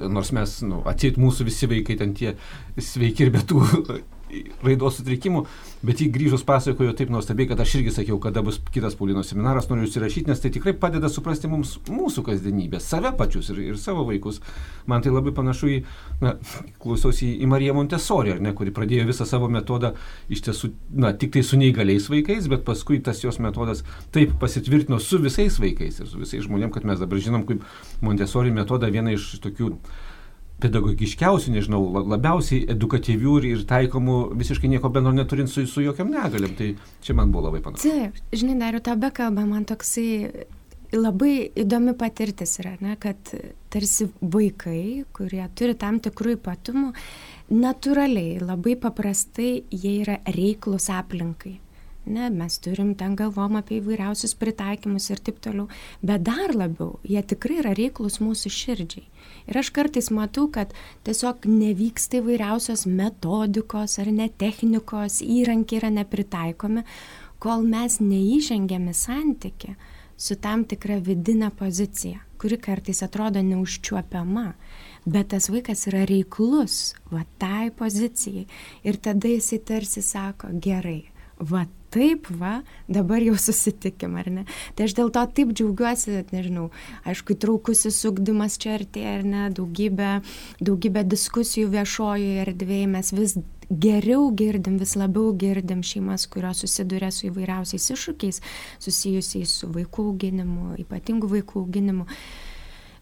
nors 0.09 0.33
mes, 0.37 0.57
nu, 0.67 0.81
atseit 0.89 1.21
mūsų 1.21 1.49
visi 1.51 1.69
vaikai 1.71 1.99
ten 2.01 2.15
tie 2.17 2.35
sveiki 2.79 3.27
ir 3.27 3.35
be 3.35 3.45
tų 3.45 3.61
raidos 4.65 4.99
sutrikimų, 4.99 5.43
bet 5.87 6.01
jį 6.03 6.09
grįžus 6.15 6.45
pasakojo 6.47 6.93
taip 6.97 7.11
nuostabiai, 7.13 7.49
kad 7.51 7.61
aš 7.63 7.77
irgi 7.79 7.95
sakiau, 7.95 8.19
kada 8.23 8.43
bus 8.45 8.61
kitas 8.73 8.97
Paulino 8.99 9.23
seminaras, 9.27 9.69
noriu 9.71 9.87
užsirašyti, 9.89 10.29
nes 10.31 10.43
tai 10.43 10.53
tikrai 10.55 10.75
padeda 10.79 11.11
suprasti 11.13 11.51
mums 11.51 11.77
mūsų 11.89 12.25
kasdienybę, 12.27 12.81
save 12.85 13.13
pačius 13.19 13.51
ir, 13.55 13.63
ir 13.73 13.81
savo 13.81 14.05
vaikus. 14.09 14.41
Man 14.91 15.05
tai 15.05 15.13
labai 15.15 15.33
panašu 15.37 15.71
į, 15.71 15.79
na, 16.23 16.35
klausiausi 16.83 17.33
į 17.41 17.49
Mariją 17.51 17.77
Montesori, 17.79 18.35
ar 18.37 18.45
ne, 18.45 18.55
kuri 18.57 18.75
pradėjo 18.77 19.09
visą 19.11 19.27
savo 19.29 19.51
metodą 19.53 19.95
iš 20.33 20.45
tiesų, 20.49 20.73
na, 21.05 21.15
tik 21.17 21.35
tai 21.37 21.45
su 21.47 21.59
neįgaliais 21.61 22.11
vaikais, 22.13 22.51
bet 22.51 22.67
paskui 22.67 23.01
tas 23.05 23.25
jos 23.25 23.41
metodas 23.43 23.85
taip 24.15 24.37
pasitvirtino 24.43 25.01
su 25.03 25.21
visais 25.23 25.59
vaikais 25.63 26.03
ir 26.03 26.11
su 26.11 26.21
visais 26.21 26.47
žmonėmis, 26.47 26.77
kad 26.77 26.87
mes 26.89 27.01
dabar 27.01 27.23
žinom, 27.23 27.47
kaip 27.49 27.65
Montesori 28.05 28.53
metoda 28.55 28.91
viena 28.93 29.15
iš 29.17 29.33
tokių 29.45 29.75
pedagogiškiausių, 30.63 31.55
nežinau, 31.57 31.81
labiausiai 32.13 32.67
edukatyvių 32.75 33.35
ir, 33.41 33.49
ir 33.55 33.67
taikomų 33.71 34.21
visiškai 34.41 34.71
nieko 34.73 34.93
bendro 34.93 35.13
neturint 35.17 35.51
su, 35.53 35.67
su 35.71 35.85
jokiam 35.85 36.13
negalim. 36.13 36.55
Tai 36.59 36.73
čia 37.05 37.17
man 37.19 37.33
buvo 37.35 37.49
labai 37.49 37.63
panašu. 37.65 37.91
Taip, 37.91 38.23
žinai, 38.35 38.59
dar 38.61 38.79
ir 38.79 38.85
to 38.85 38.97
bekalba, 39.01 39.47
man 39.49 39.67
toksai 39.69 40.09
labai 40.97 41.51
įdomi 41.59 41.95
patirtis 41.99 42.57
yra, 42.63 42.75
ne, 42.83 42.97
kad 43.01 43.33
tarsi 43.71 44.09
vaikai, 44.21 45.05
kurie 45.15 45.43
turi 45.59 45.77
tam 45.79 46.01
tikrų 46.03 46.37
ypatumų, 46.39 46.93
natūraliai, 47.55 48.39
labai 48.43 48.77
paprastai 48.81 49.53
jie 49.71 50.01
yra 50.03 50.21
reiklus 50.35 50.91
aplinkai. 50.95 51.59
Ne, 52.07 52.31
mes 52.33 52.57
turim 52.65 52.95
ten 52.97 53.13
galvom 53.17 53.59
apie 53.61 53.77
įvairiausius 53.79 54.33
pritaikymus 54.41 55.11
ir 55.13 55.21
taip 55.21 55.37
toliau, 55.45 55.67
bet 56.01 56.25
dar 56.25 56.55
labiau, 56.57 56.95
jie 57.05 57.21
tikrai 57.21 57.59
yra 57.61 57.75
reiklus 57.77 58.17
mūsų 58.25 58.53
širdžiai. 58.57 59.05
Ir 59.51 59.59
aš 59.61 59.69
kartais 59.77 60.09
matau, 60.15 60.47
kad 60.49 60.73
tiesiog 61.05 61.45
nevyksta 61.45 62.23
įvairiausios 62.23 62.87
metodikos 62.89 63.99
ar 64.01 64.09
net 64.17 64.39
technikos, 64.41 65.21
įrankiai 65.21 65.83
yra 65.83 65.91
nepritaikomi, 66.01 66.87
kol 67.41 67.67
mes 67.69 67.99
neįžengėme 68.01 68.97
santyki 68.97 69.77
su 70.21 70.37
tam 70.41 70.65
tikra 70.69 70.99
vidinė 71.05 71.51
pozicija, 71.57 72.21
kuri 72.41 72.57
kartais 72.61 73.03
atrodo 73.05 73.43
neužčiuopiama. 73.45 74.55
Bet 75.05 75.31
tas 75.33 75.49
vaikas 75.53 75.87
yra 75.89 76.07
reiklus, 76.09 76.95
va 77.13 77.27
tai 77.41 77.71
pozicijai. 77.77 78.47
Ir 78.85 79.01
tada 79.01 79.29
jisai 79.33 79.61
tarsi 79.65 80.03
sako, 80.05 80.53
gerai, 80.61 81.07
va 81.41 81.65
taip, 81.95 82.29
va, 82.41 82.61
dabar 82.89 83.23
jau 83.25 83.37
susitikim, 83.39 84.17
ar 84.21 84.31
ne? 84.33 84.45
Tai 84.77 84.89
aš 84.89 84.97
dėl 84.99 85.13
to 85.15 85.25
taip 85.37 85.55
džiaugiuosi, 85.55 86.25
nežinau, 86.35 86.69
aišku, 87.09 87.37
traukusis 87.43 88.01
sugdymas 88.03 88.59
čia 88.61 88.77
artėja, 88.79 89.21
ar 89.21 89.25
ne, 89.27 89.47
daugybė, 89.57 90.13
daugybė 90.63 91.07
diskusijų 91.11 91.73
viešojoje 91.75 92.45
erdvėje, 92.47 92.91
mes 92.95 93.15
vis 93.17 93.39
geriau 93.71 94.31
girdim, 94.35 94.79
vis 94.83 94.97
labiau 94.99 95.33
girdim 95.39 95.83
šeimas, 95.87 96.27
kurios 96.31 96.65
susiduria 96.65 97.11
su 97.15 97.29
įvairiausiais 97.29 97.91
iššūkiais 97.95 98.41
susijusiais 98.83 99.59
su 99.63 99.71
vaikų 99.71 100.11
auginimu, 100.11 100.75
ypatingų 100.83 101.31
vaikų 101.37 101.65
auginimu. 101.65 102.07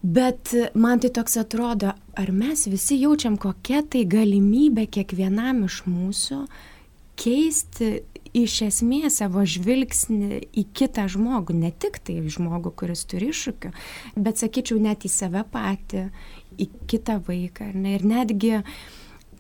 Bet 0.03 0.53
man 0.79 1.01
tai 1.03 1.11
toks 1.11 1.35
atrodo, 1.41 1.95
ar 2.15 2.31
mes 2.31 2.69
visi 2.71 3.01
jaučiam 3.01 3.39
kokia 3.41 3.81
tai 3.83 4.05
galimybė 4.07 4.87
kiekvienam 4.95 5.65
iš 5.67 5.81
mūsų 5.91 6.45
keisti 7.19 8.05
iš 8.45 8.61
esmės 8.69 9.19
savo 9.21 9.45
žvilgsnį 9.49 10.43
į 10.53 10.65
kitą 10.77 11.09
žmogų, 11.11 11.57
ne 11.59 11.73
tik 11.73 11.99
tai 12.05 12.21
žmogų, 12.25 12.73
kuris 12.79 13.05
turi 13.09 13.33
iššūkių, 13.33 13.73
bet 14.17 14.41
sakyčiau 14.43 14.81
net 14.83 15.07
į 15.09 15.13
save 15.13 15.45
patį, 15.53 16.09
į 16.59 16.71
kitą 16.91 17.19
vaiką. 17.27 17.71
Ne? 17.75 17.97
Ir 17.99 18.07
netgi, 18.09 18.55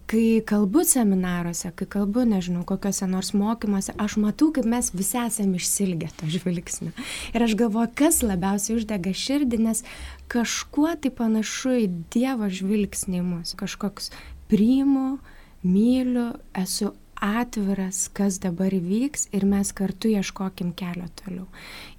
kai 0.09 0.40
kalbu 0.49 0.85
seminaruose, 0.88 1.71
kai 1.76 1.88
kalbu, 1.90 2.25
nežinau, 2.28 2.64
kokiuose 2.69 3.09
nors 3.11 3.35
mokymuose, 3.37 3.93
aš 4.00 4.17
matau, 4.23 4.50
kaip 4.57 4.69
mes 4.69 4.93
visi 4.97 5.19
esame 5.21 5.61
išsilgę 5.61 6.09
to 6.17 6.28
žvilgsnio. 6.33 6.95
Ir 7.35 7.45
aš 7.45 7.57
galvoju, 7.61 7.93
kas 7.99 8.23
labiausiai 8.25 8.78
uždega 8.78 9.12
širdį, 9.12 9.61
nes 9.67 9.85
kažkuo 10.33 10.95
tai 11.02 11.12
panašu 11.12 11.75
į 11.85 11.90
Dievo 12.14 12.49
žvilgsnį 12.49 13.21
mus. 13.26 13.52
Kažkoks 13.59 14.12
priimu, 14.49 15.19
myliu, 15.67 16.31
esu 16.57 16.95
atviras, 17.21 18.07
kas 18.15 18.39
dabar 18.43 18.73
vyks 18.73 19.29
ir 19.35 19.47
mes 19.49 19.73
kartu 19.73 20.11
ieškokim 20.13 20.73
kelio 20.79 21.09
toliau. 21.21 21.47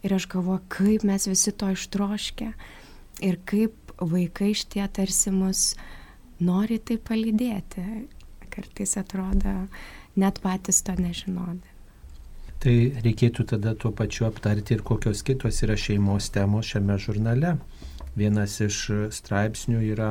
Ir 0.04 0.16
aš 0.16 0.28
galvoju, 0.32 0.64
kaip 0.72 1.06
mes 1.08 1.28
visi 1.28 1.52
to 1.52 1.72
ištroškę 1.76 2.52
ir 3.26 3.40
kaip 3.46 3.94
vaikai 4.00 4.54
šitie 4.56 4.86
tarsi 4.94 5.32
mus 5.36 5.74
nori 6.40 6.80
tai 6.80 6.98
palydėti. 6.98 7.86
Kartais 8.50 8.96
atrodo, 8.98 9.68
net 10.20 10.40
patys 10.44 10.82
to 10.84 10.96
nežinodami. 10.98 11.76
Tai 12.60 12.76
reikėtų 13.06 13.46
tada 13.54 13.72
tuo 13.80 13.94
pačiu 13.96 14.26
aptarti 14.28 14.76
ir 14.76 14.82
kokios 14.84 15.22
kitos 15.24 15.62
yra 15.64 15.78
šeimos 15.80 16.28
temos 16.36 16.68
šiame 16.68 16.98
žurnale. 17.00 17.54
Vienas 18.20 18.58
iš 18.66 18.82
straipsnių 19.16 19.84
yra 19.94 20.10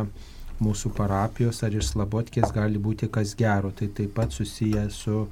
mūsų 0.65 0.93
parapijos 0.97 1.63
ar 1.67 1.77
iš 1.77 1.93
Slabotkės 1.93 2.53
gali 2.55 2.81
būti 2.83 3.11
kas 3.13 3.35
gero. 3.39 3.71
Tai 3.71 3.91
taip 3.95 4.15
pat 4.17 4.35
susiję 4.35 4.89
su 4.95 5.27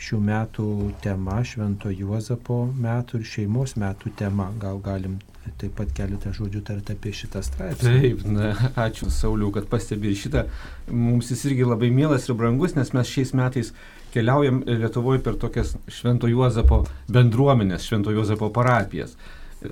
šių 0.00 0.18
metų 0.26 0.66
tema, 1.02 1.38
Švento 1.46 1.92
Juozapo 1.92 2.64
metų 2.74 3.20
ir 3.20 3.30
šeimos 3.30 3.76
metų 3.80 4.14
tema. 4.18 4.50
Gal 4.60 4.80
galim 4.82 5.20
taip 5.60 5.74
pat 5.78 5.92
keletą 5.94 6.32
žodžių 6.34 6.62
tarti 6.66 6.94
apie 6.96 7.12
šitą 7.14 7.42
straipsnį. 7.44 7.92
Taip, 8.00 8.24
na, 8.26 8.52
ačiū 8.86 9.10
Sauliu, 9.12 9.50
kad 9.54 9.68
pastebėjai 9.70 10.20
šitą. 10.24 10.44
Mums 10.90 11.30
jis 11.32 11.44
irgi 11.50 11.68
labai 11.68 11.92
mielas 11.94 12.28
ir 12.28 12.38
brangus, 12.38 12.74
nes 12.78 12.90
mes 12.96 13.10
šiais 13.10 13.34
metais 13.36 13.72
keliaujam 14.14 14.62
Lietuvoje 14.66 15.22
per 15.24 15.38
tokias 15.40 15.74
Švento 15.90 16.30
Juozapo 16.30 16.84
bendruomenės, 17.12 17.86
Švento 17.86 18.14
Juozapo 18.14 18.50
parapijas. 18.54 19.16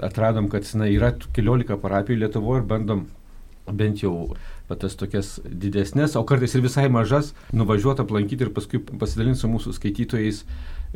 Atradom, 0.02 0.48
kad 0.52 0.68
na, 0.78 0.88
yra 0.88 1.12
keliolika 1.34 1.76
parapijų 1.80 2.22
Lietuvoje 2.22 2.62
ir 2.62 2.68
bandom 2.68 3.06
bent 3.70 4.02
jau 4.02 4.34
tas 4.80 4.94
tokias 4.96 5.34
didesnės, 5.44 6.14
o 6.16 6.22
kartais 6.24 6.54
ir 6.56 6.62
visai 6.64 6.86
mažas, 6.92 7.32
nuvažiuoti 7.52 8.00
aplankyti 8.04 8.46
ir 8.46 8.52
paskui 8.56 8.80
pasidalinti 8.80 9.42
su 9.42 9.50
mūsų 9.52 9.74
skaitytojais, 9.76 10.38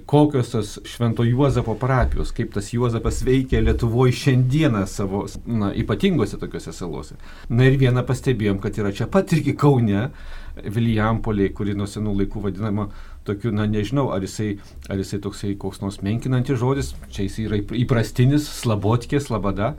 kokios 0.08 0.52
tos 0.52 0.70
Švento 0.88 1.24
Juozapo 1.24 1.74
parapijos, 1.80 2.32
kaip 2.36 2.52
tas 2.54 2.70
Juozapas 2.72 3.22
veikia 3.24 3.62
Lietuvoje 3.64 4.14
šiandieną 4.16 4.86
savo 4.88 5.24
na, 5.44 5.72
ypatingose 5.76 6.40
tokiuose 6.40 6.72
salose. 6.76 7.16
Na 7.48 7.68
ir 7.68 7.78
vieną 7.80 8.04
pastebėjom, 8.08 8.60
kad 8.64 8.76
yra 8.80 8.92
čia 8.96 9.08
pat 9.12 9.32
irgi 9.36 9.56
Kaune, 9.56 10.08
Vilijampoliai, 10.56 11.52
kuri 11.52 11.74
nuo 11.76 11.84
senų 11.88 12.14
laikų 12.22 12.46
vadinama 12.46 12.88
tokiu, 13.28 13.52
na 13.52 13.66
nežinau, 13.68 14.08
ar 14.14 14.24
jisai, 14.24 14.54
ar 14.88 15.00
jisai 15.00 15.20
toksai 15.24 15.52
koks 15.60 15.82
nors 15.82 16.00
menkinantis 16.04 16.60
žodis, 16.60 16.94
čia 17.12 17.26
jis 17.26 17.40
yra 17.44 17.60
įprastinis, 17.60 18.48
slabotkė, 18.62 19.20
slabada. 19.20 19.74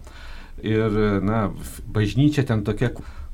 Ir, 0.65 0.95
na, 1.21 1.47
bažnyčia 1.93 2.45
ten 2.47 2.63
tokia, 2.65 2.89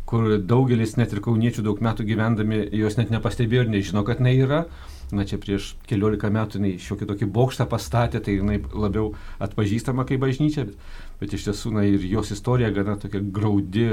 kur 0.09 0.35
daugelis 0.43 0.97
net 0.99 1.13
ir 1.15 1.21
kauniečių 1.23 1.63
daug 1.65 1.79
metų 1.83 2.05
gyvendami 2.05 2.65
jos 2.75 2.97
net 2.99 3.13
nepastebėjo 3.13 3.63
ir 3.65 3.71
nežino, 3.71 4.03
kad 4.05 4.19
jinai 4.19 4.35
yra. 4.43 4.65
Na 5.13 5.27
čia 5.29 5.37
prieš 5.37 5.73
keliolika 5.87 6.31
metų 6.33 6.59
jinai 6.59 6.73
šiokį 6.81 7.07
tokį 7.09 7.29
bokštą 7.33 7.67
pastatė, 7.69 8.19
tai 8.23 8.39
jinai 8.39 8.59
labiau 8.73 9.13
atpažįstama 9.43 10.07
kaip 10.09 10.23
bažnyčia, 10.23 10.65
bet, 10.67 10.93
bet 11.21 11.35
iš 11.37 11.47
tiesų 11.47 11.73
na, 11.77 11.85
ir 11.87 12.03
jos 12.09 12.33
istorija 12.33 12.71
gana 12.73 12.97
tokia 12.99 13.21
graudi, 13.23 13.89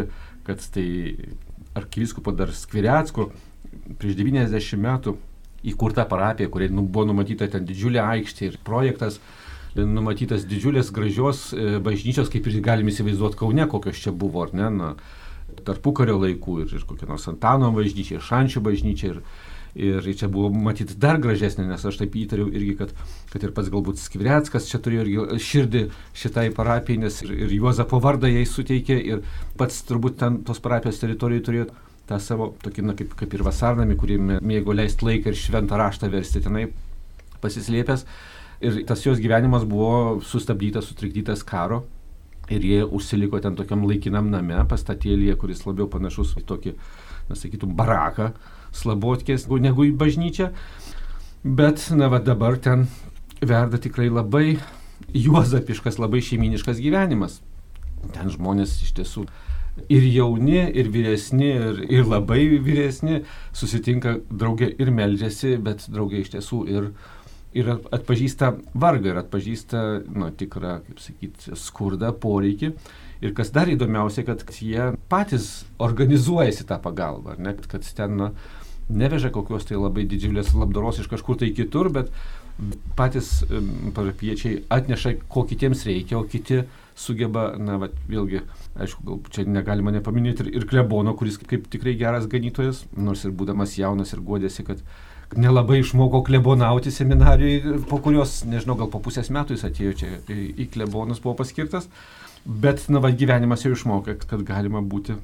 kad 0.49 0.65
tai 0.75 0.87
arkivyskupo 1.79 2.33
dar 2.35 2.55
Skviretsko 2.57 3.29
prieš 4.01 4.17
90 4.19 4.81
metų 4.81 5.15
įkurta 5.71 6.07
parapija, 6.09 6.51
kuriai 6.51 6.73
nu, 6.73 6.87
buvo 6.89 7.07
numatyta 7.11 7.49
ten 7.53 7.67
didžiulė 7.69 8.01
aikštė 8.03 8.49
ir 8.49 8.59
projektas 8.65 9.21
numatytas 9.77 10.47
didžiulės 10.49 10.91
gražios 10.95 11.51
e, 11.55 11.79
bažnyčios, 11.83 12.31
kaip 12.33 12.49
ir 12.51 12.61
galim 12.65 12.91
įsivaizduoti 12.91 13.39
Kaune, 13.41 13.67
kokios 13.71 14.01
čia 14.03 14.13
buvo, 14.13 14.45
ar 14.47 14.55
ne, 14.57 14.71
na, 14.75 14.91
tarpukario 15.67 16.19
laikų 16.21 16.61
ir, 16.65 16.75
ir 16.79 16.89
kokia 16.89 17.09
nors 17.11 17.29
Antano 17.31 17.71
bažnyčia, 17.75 18.19
ir 18.19 18.27
Šančių 18.27 18.67
bažnyčia. 18.67 19.15
Ir, 19.15 19.49
Ir 19.71 20.03
čia 20.19 20.27
buvo 20.27 20.49
matyti 20.51 20.97
dar 20.99 21.21
gražesnė, 21.23 21.63
nes 21.69 21.85
aš 21.87 22.01
taip 22.01 22.17
įtariau 22.19 22.49
irgi, 22.51 22.73
kad, 22.81 22.91
kad 23.31 23.45
ir 23.47 23.53
pats 23.55 23.69
galbūt 23.71 24.01
Skvireckas 24.03 24.67
čia 24.67 24.81
turėjo 24.83 25.05
irgi 25.05 25.45
širdį 25.47 25.83
šitai 26.19 26.49
parapijai, 26.57 26.99
nes 27.05 27.21
ir, 27.23 27.31
ir 27.47 27.55
Juozapo 27.55 28.01
vardą 28.03 28.27
jai 28.27 28.43
suteikė, 28.51 28.97
ir 28.99 29.23
pats 29.61 29.85
turbūt 29.87 30.19
ten 30.25 30.41
tos 30.43 30.59
parapijos 30.59 30.99
teritorijoje 30.99 31.45
turėjo 31.47 31.69
tą 32.11 32.19
savo 32.19 32.51
tokį, 32.65 32.87
na, 32.89 32.97
kaip, 32.99 33.15
kaip 33.21 33.39
ir 33.39 33.47
vasarnami, 33.47 33.95
kurį 33.99 34.19
mėgo 34.43 34.75
leisti 34.75 35.07
laiką 35.07 35.31
ir 35.31 35.39
šventą 35.39 35.79
raštą 35.79 36.11
versti 36.11 36.43
tenai 36.43 36.67
pasislėpęs. 37.45 38.07
Ir 38.61 38.83
tas 38.89 39.03
jos 39.07 39.21
gyvenimas 39.23 39.65
buvo 39.65 40.21
sustabdytas, 40.25 40.91
sutrikdytas 40.91 41.45
karo. 41.47 41.85
Ir 42.51 42.65
jie 42.67 42.81
užsiliko 42.85 43.39
ten 43.41 43.55
tokiam 43.57 43.87
laikinam 43.87 44.29
name, 44.33 44.59
pastatėlėje, 44.69 45.37
kuris 45.39 45.63
labiau 45.69 45.87
panašus 45.89 46.35
į 46.41 46.45
tokį, 46.49 46.75
na, 47.31 47.39
sakytum, 47.39 47.77
baraką 47.79 48.33
slabotkės 48.75 49.47
negu 49.49 49.87
į 49.87 49.95
bažnyčią. 49.99 50.51
Bet, 51.45 51.87
na, 51.95 52.11
va 52.13 52.21
dabar 52.21 52.59
ten 52.59 52.89
verda 53.41 53.79
tikrai 53.79 54.11
labai 54.11 54.59
juozapiškas, 55.15 55.99
labai 55.99 56.21
šeiminiškas 56.21 56.83
gyvenimas. 56.83 57.41
Ten 58.13 58.31
žmonės 58.33 58.81
iš 58.85 58.93
tiesų 58.99 59.25
ir 59.89 60.05
jauni, 60.11 60.61
ir 60.77 60.91
vyresni, 60.93 61.53
ir, 61.55 61.81
ir 61.89 62.09
labai 62.09 62.43
vyresni 62.61 63.23
susitinka 63.57 64.19
draugė 64.31 64.71
ir 64.79 64.91
meldžiasi, 64.93 65.57
bet 65.63 65.87
draugė 65.89 66.25
iš 66.25 66.35
tiesų 66.35 66.61
ir, 66.69 66.91
ir 67.57 67.71
atpažįsta 67.75 68.53
vargą, 68.79 69.13
ir 69.13 69.21
atpažįsta 69.25 69.85
nu, 70.07 70.31
tikrą, 70.31 70.79
kaip 70.87 71.03
sakyti, 71.03 71.57
skurdą, 71.59 72.13
poreikį. 72.23 72.73
Ir 73.21 73.35
kas 73.37 73.51
dar 73.53 73.69
įdomiausia, 73.69 74.25
kad 74.25 74.45
jie 74.57 74.93
patys 75.13 75.67
organizuojasi 75.83 76.65
tą 76.69 76.79
pagalbą, 76.81 77.37
ne, 77.43 77.53
kad 77.61 77.85
ten 77.97 78.17
na, 78.17 78.31
neveža 78.89 79.31
kokios 79.35 79.67
tai 79.69 79.79
labai 79.79 80.07
didžiulės 80.09 80.55
labdaros 80.57 81.03
iš 81.03 81.11
kažkur 81.11 81.39
tai 81.41 81.51
kitur, 81.57 81.91
bet 81.93 82.09
patys 82.97 83.43
parapiečiai 83.97 84.65
atneša, 84.73 85.15
ko 85.33 85.45
kitiems 85.49 85.85
reikia, 85.89 86.19
o 86.19 86.25
kiti 86.29 86.63
sugeba, 86.99 87.51
na, 87.61 87.79
va, 87.81 87.89
vėlgi, 88.11 88.43
aišku, 88.81 89.05
gal 89.07 89.21
čia 89.33 89.47
negalima 89.49 89.95
nepaminėti 89.95 90.45
ir, 90.45 90.51
ir 90.61 90.67
klebono, 90.69 91.15
kuris 91.17 91.39
kaip 91.41 91.69
tikrai 91.73 91.95
geras 92.01 92.29
ganytojas, 92.31 92.85
nors 92.97 93.25
ir 93.25 93.33
būdamas 93.37 93.79
jaunas 93.81 94.13
ir 94.13 94.25
godėsi, 94.27 94.67
kad 94.67 94.83
nelabai 95.37 95.81
išmoko 95.81 96.23
klebonauti 96.27 96.91
seminarijai, 96.91 97.77
po 97.89 98.01
kurios, 98.03 98.41
nežinau, 98.49 98.77
gal 98.81 98.91
po 98.91 99.01
pusės 99.05 99.31
metų 99.31 99.57
jis 99.57 99.67
atėjo 99.69 99.97
čia 100.01 100.15
į 100.31 100.67
klebonus 100.75 101.23
buvo 101.23 101.37
paskirtas, 101.43 101.89
bet, 102.45 102.87
na, 102.91 103.03
va, 103.03 103.13
gyvenimas 103.15 103.65
jau 103.65 103.75
išmokė, 103.77 104.19
kad 104.25 104.43
galima 104.47 104.83
būti 104.83 105.17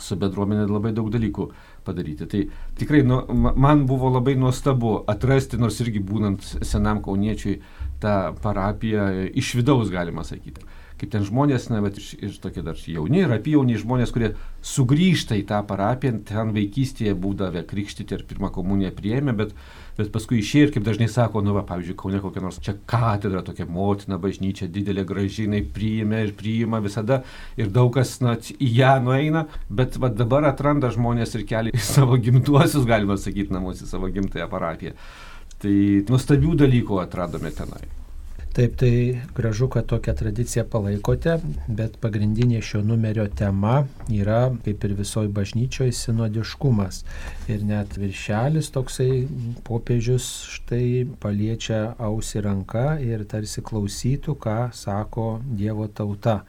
su 0.00 0.16
bendruomenė 0.16 0.64
labai 0.70 0.94
daug 0.96 1.10
dalykų 1.12 1.50
padaryti. 1.84 2.28
Tai 2.30 2.42
tikrai 2.80 3.02
nu, 3.04 3.20
man 3.34 3.84
buvo 3.88 4.08
labai 4.14 4.36
nuostabu 4.38 5.00
atrasti, 5.10 5.60
nors 5.60 5.80
irgi 5.84 6.00
būnant 6.00 6.46
senam 6.64 7.02
kauniečiui, 7.04 7.58
tą 8.00 8.14
parapiją 8.40 9.10
iš 9.36 9.54
vidaus, 9.58 9.90
galima 9.92 10.24
sakyti 10.24 10.64
kaip 11.00 11.12
ten 11.14 11.24
žmonės, 11.24 11.68
na, 11.72 11.80
bet 11.84 11.98
ir, 12.00 12.06
ir 12.26 12.36
tokie 12.42 12.62
dar 12.64 12.78
jauni 12.78 13.22
ir 13.22 13.32
apjauni 13.32 13.78
žmonės, 13.80 14.12
kurie 14.12 14.34
sugrįžta 14.66 15.38
į 15.40 15.46
tą 15.48 15.60
parapiją, 15.68 16.18
ten 16.28 16.52
vaikystėje 16.56 17.14
būdavę 17.18 17.62
krikštyti 17.68 18.16
ir 18.16 18.24
pirmą 18.28 18.50
komuniją 18.52 18.92
prieėmė, 18.96 19.34
bet, 19.38 19.54
bet 19.96 20.10
paskui 20.12 20.40
išėjo 20.42 20.68
ir 20.68 20.74
kaip 20.74 20.86
dažnai 20.88 21.08
sako, 21.12 21.42
nu, 21.46 21.54
va, 21.56 21.64
pavyzdžiui, 21.68 21.96
Kaune 22.00 22.20
kokia 22.22 22.44
nors 22.44 22.60
čia 22.64 22.76
katedra, 22.90 23.44
tokia 23.46 23.68
motina 23.68 24.20
bažnyčia, 24.20 24.68
didelė 24.72 25.06
gražinai 25.08 25.62
priėmė 25.76 26.24
ir 26.26 26.34
priima 26.36 26.82
visada 26.84 27.22
ir 27.60 27.72
daug 27.72 27.92
kas, 27.96 28.18
na, 28.24 28.36
į 28.36 28.72
ją 28.80 28.96
nueina, 29.04 29.46
bet 29.72 29.96
va, 30.00 30.12
dabar 30.12 30.50
atranda 30.52 30.92
žmonės 30.92 31.36
ir 31.38 31.46
kelią 31.48 31.76
į 31.76 31.86
savo 31.86 32.20
gimtuosius, 32.20 32.84
galima 32.88 33.16
sakyti, 33.20 33.54
namus, 33.56 33.84
į 33.84 33.90
savo 33.94 34.12
gimtąją 34.12 34.50
parapiją. 34.52 34.98
Tai 35.60 35.72
nuostabių 36.08 36.54
dalykų 36.62 37.02
atradome 37.02 37.52
tenai. 37.52 37.99
Taip, 38.50 38.72
tai 38.76 39.20
gražu, 39.34 39.68
kad 39.68 39.86
tokią 39.86 40.12
tradiciją 40.18 40.64
palaikote, 40.66 41.36
bet 41.70 42.00
pagrindinė 42.02 42.58
šio 42.66 42.80
numerio 42.82 43.28
tema 43.38 43.84
yra, 44.10 44.40
kaip 44.64 44.86
ir 44.88 44.94
visoji 44.98 45.30
bažnyčioje, 45.36 45.92
sinodiškumas. 45.94 47.04
Ir 47.46 47.62
net 47.68 47.94
viršelis 47.94 48.72
toksai 48.74 49.28
popiežius 49.68 50.26
štai 50.56 51.04
paliečia 51.22 51.78
ausį 52.02 52.42
ranką 52.48 52.84
ir 53.06 53.22
tarsi 53.30 53.62
klausytų, 53.62 54.34
ką 54.42 54.56
sako 54.74 55.28
Dievo 55.46 55.86
tauta. 55.86 56.40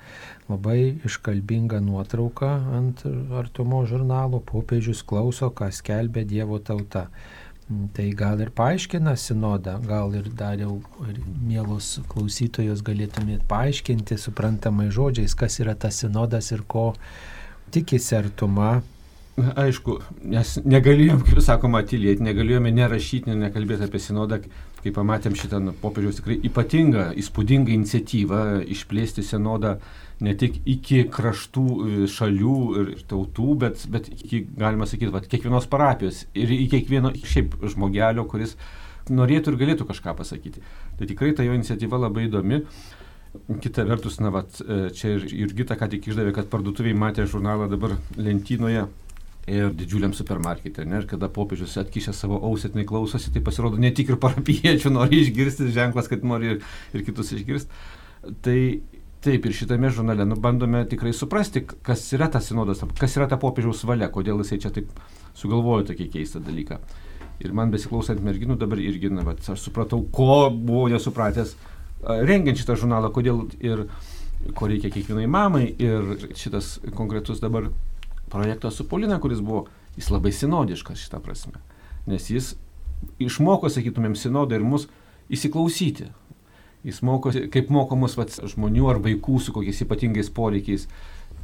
Labai 0.49 0.95
iškalbinga 1.05 1.83
nuotrauka 1.85 2.49
ant 2.79 3.05
artumo 3.43 3.85
žurnalo, 3.85 4.41
popiežius 4.41 5.05
klauso, 5.05 5.53
ką 5.53 5.69
skelbia 5.69 6.25
Dievo 6.25 6.57
tauta. 6.57 7.11
Tai 7.95 8.05
gal 8.17 8.41
ir 8.43 8.49
paaiškina 8.55 9.13
sinodą, 9.19 9.77
gal 9.87 10.15
ir 10.17 10.27
dar 10.37 10.59
jau 10.59 10.79
ir 11.07 11.19
mielos 11.47 11.93
klausytojos 12.11 12.81
galėtumėt 12.87 13.45
paaiškinti 13.51 14.17
suprantamai 14.19 14.89
žodžiais, 14.91 15.35
kas 15.37 15.59
yra 15.63 15.75
tas 15.79 16.01
sinodas 16.03 16.51
ir 16.51 16.65
ko 16.67 16.91
tikisi 17.71 18.17
artuma. 18.17 18.81
Aišku, 19.39 19.95
nes 20.27 20.57
negalėjom, 20.67 21.21
kaip 21.27 21.39
sakoma, 21.45 21.81
tylėti, 21.87 22.25
negalėjome 22.25 22.73
nerašyti, 22.75 23.31
nekalbėti 23.39 23.87
apie 23.87 24.01
sinodą, 24.03 24.41
kai 24.83 24.93
pamatėm 24.95 25.35
šitą 25.37 25.59
nu, 25.61 25.73
popiežiaus 25.77 26.19
tikrai 26.19 26.37
ypatingą, 26.47 27.11
įspūdingą 27.21 27.73
iniciatyvą 27.75 28.43
išplėsti 28.75 29.25
sinodą 29.25 29.75
ne 30.21 30.33
tik 30.37 30.59
iki 30.69 31.03
kraštų 31.11 31.65
e, 31.65 32.07
šalių 32.11 32.55
ir 32.81 32.93
tautų, 33.09 33.49
bet, 33.63 33.85
bet 33.91 34.09
iki, 34.13 34.43
galima 34.57 34.87
sakyti, 34.89 35.11
vat, 35.13 35.27
kiekvienos 35.29 35.67
parapijos 35.71 36.25
ir 36.37 36.53
į 36.53 36.67
kiekvieno 36.75 37.13
šiaip 37.17 37.57
žmogelio, 37.73 38.25
kuris 38.29 38.55
norėtų 39.09 39.53
ir 39.53 39.61
galėtų 39.63 39.87
kažką 39.89 40.15
pasakyti. 40.19 40.61
Tai 40.99 41.09
tikrai 41.09 41.33
ta 41.37 41.45
jo 41.45 41.55
iniciatyva 41.57 42.03
labai 42.05 42.27
įdomi. 42.29 42.61
Kita 43.63 43.85
vertus, 43.87 44.19
na, 44.21 44.29
vat, 44.33 44.59
e, 44.61 44.89
čia 44.95 45.15
ir 45.15 45.25
Jurgita 45.45 45.77
ką 45.79 45.87
tik 45.93 46.09
išdavė, 46.11 46.35
kad 46.35 46.51
parduotuviai 46.51 46.97
matė 46.97 47.25
žurnalą 47.31 47.69
dabar 47.71 47.95
lentynoje 48.19 48.85
ir 49.49 49.73
didžiuliam 49.73 50.13
supermarkete. 50.13 50.85
Ne? 50.85 51.01
Ir 51.01 51.09
kada 51.09 51.29
popiežius 51.33 51.77
atkišė 51.81 52.13
savo 52.15 52.39
ausėtinai 52.51 52.85
klausosi, 52.89 53.33
tai 53.33 53.43
pasirodo 53.45 53.81
ne 53.81 53.91
tik 53.95 54.13
ir 54.13 54.21
parapiečių 54.21 54.93
nori 54.97 55.23
išgirsti, 55.25 55.71
ženklas, 55.73 56.09
kad 56.11 56.25
nori 56.27 56.55
ir, 56.55 56.65
ir 56.93 57.05
kitus 57.07 57.33
išgirsti. 57.37 57.85
Tai 58.45 58.57
Taip, 59.21 59.43
ir 59.45 59.53
šitame 59.53 59.89
žurnale 59.93 60.25
nu, 60.25 60.33
bandome 60.41 60.79
tikrai 60.89 61.11
suprasti, 61.13 61.61
kas 61.85 62.07
yra 62.15 62.25
tas 62.33 62.47
sinodas, 62.49 62.79
kas 62.97 63.17
yra 63.19 63.27
ta 63.29 63.37
popiežiaus 63.37 63.83
valia, 63.85 64.07
kodėl 64.09 64.41
jisai 64.41 64.57
čia 64.63 64.71
taip 64.73 64.87
sugalvojo 65.37 65.83
tokį 65.91 66.07
keistą 66.15 66.41
dalyką. 66.41 66.79
Ir 67.45 67.53
man 67.53 67.69
besiklausant 67.73 68.23
merginų 68.25 68.57
dabar 68.57 68.81
irgi, 68.81 69.11
na, 69.13 69.21
bet 69.27 69.45
aš 69.53 69.61
supratau, 69.67 70.01
ko 70.09 70.49
buvau 70.49 70.89
nesupratęs, 70.89 71.53
rengiant 72.25 72.57
šitą 72.57 72.79
žurnalą, 72.81 73.13
kodėl 73.13 73.43
ir 73.61 73.85
ko 74.57 74.71
reikia 74.73 74.89
kiekvienai 74.89 75.29
mamai. 75.29 75.67
Ir 75.77 76.15
šitas 76.33 76.79
konkretus 76.97 77.45
dabar 77.45 77.69
projektas 78.31 78.79
su 78.79 78.87
Polina, 78.87 79.19
kuris 79.19 79.43
buvo, 79.43 79.65
jis 79.97 80.09
labai 80.13 80.31
sinodiškas 80.35 81.03
šitą 81.03 81.21
prasme. 81.23 81.61
Nes 82.09 82.29
jis 82.31 82.55
išmoko, 83.21 83.69
sakytumėm, 83.69 84.15
sinodą 84.17 84.57
ir 84.57 84.65
mus 84.65 84.87
įsiklausyti. 85.31 86.09
Jis 86.85 87.01
mokosi, 87.05 87.45
kaip 87.53 87.69
mokomus 87.69 88.17
vat, 88.17 88.33
žmonių 88.53 88.87
ar 88.89 89.01
vaikų 89.03 89.37
su 89.41 89.53
kokiais 89.53 89.83
ypatingais 89.85 90.31
poreikiais. 90.33 90.87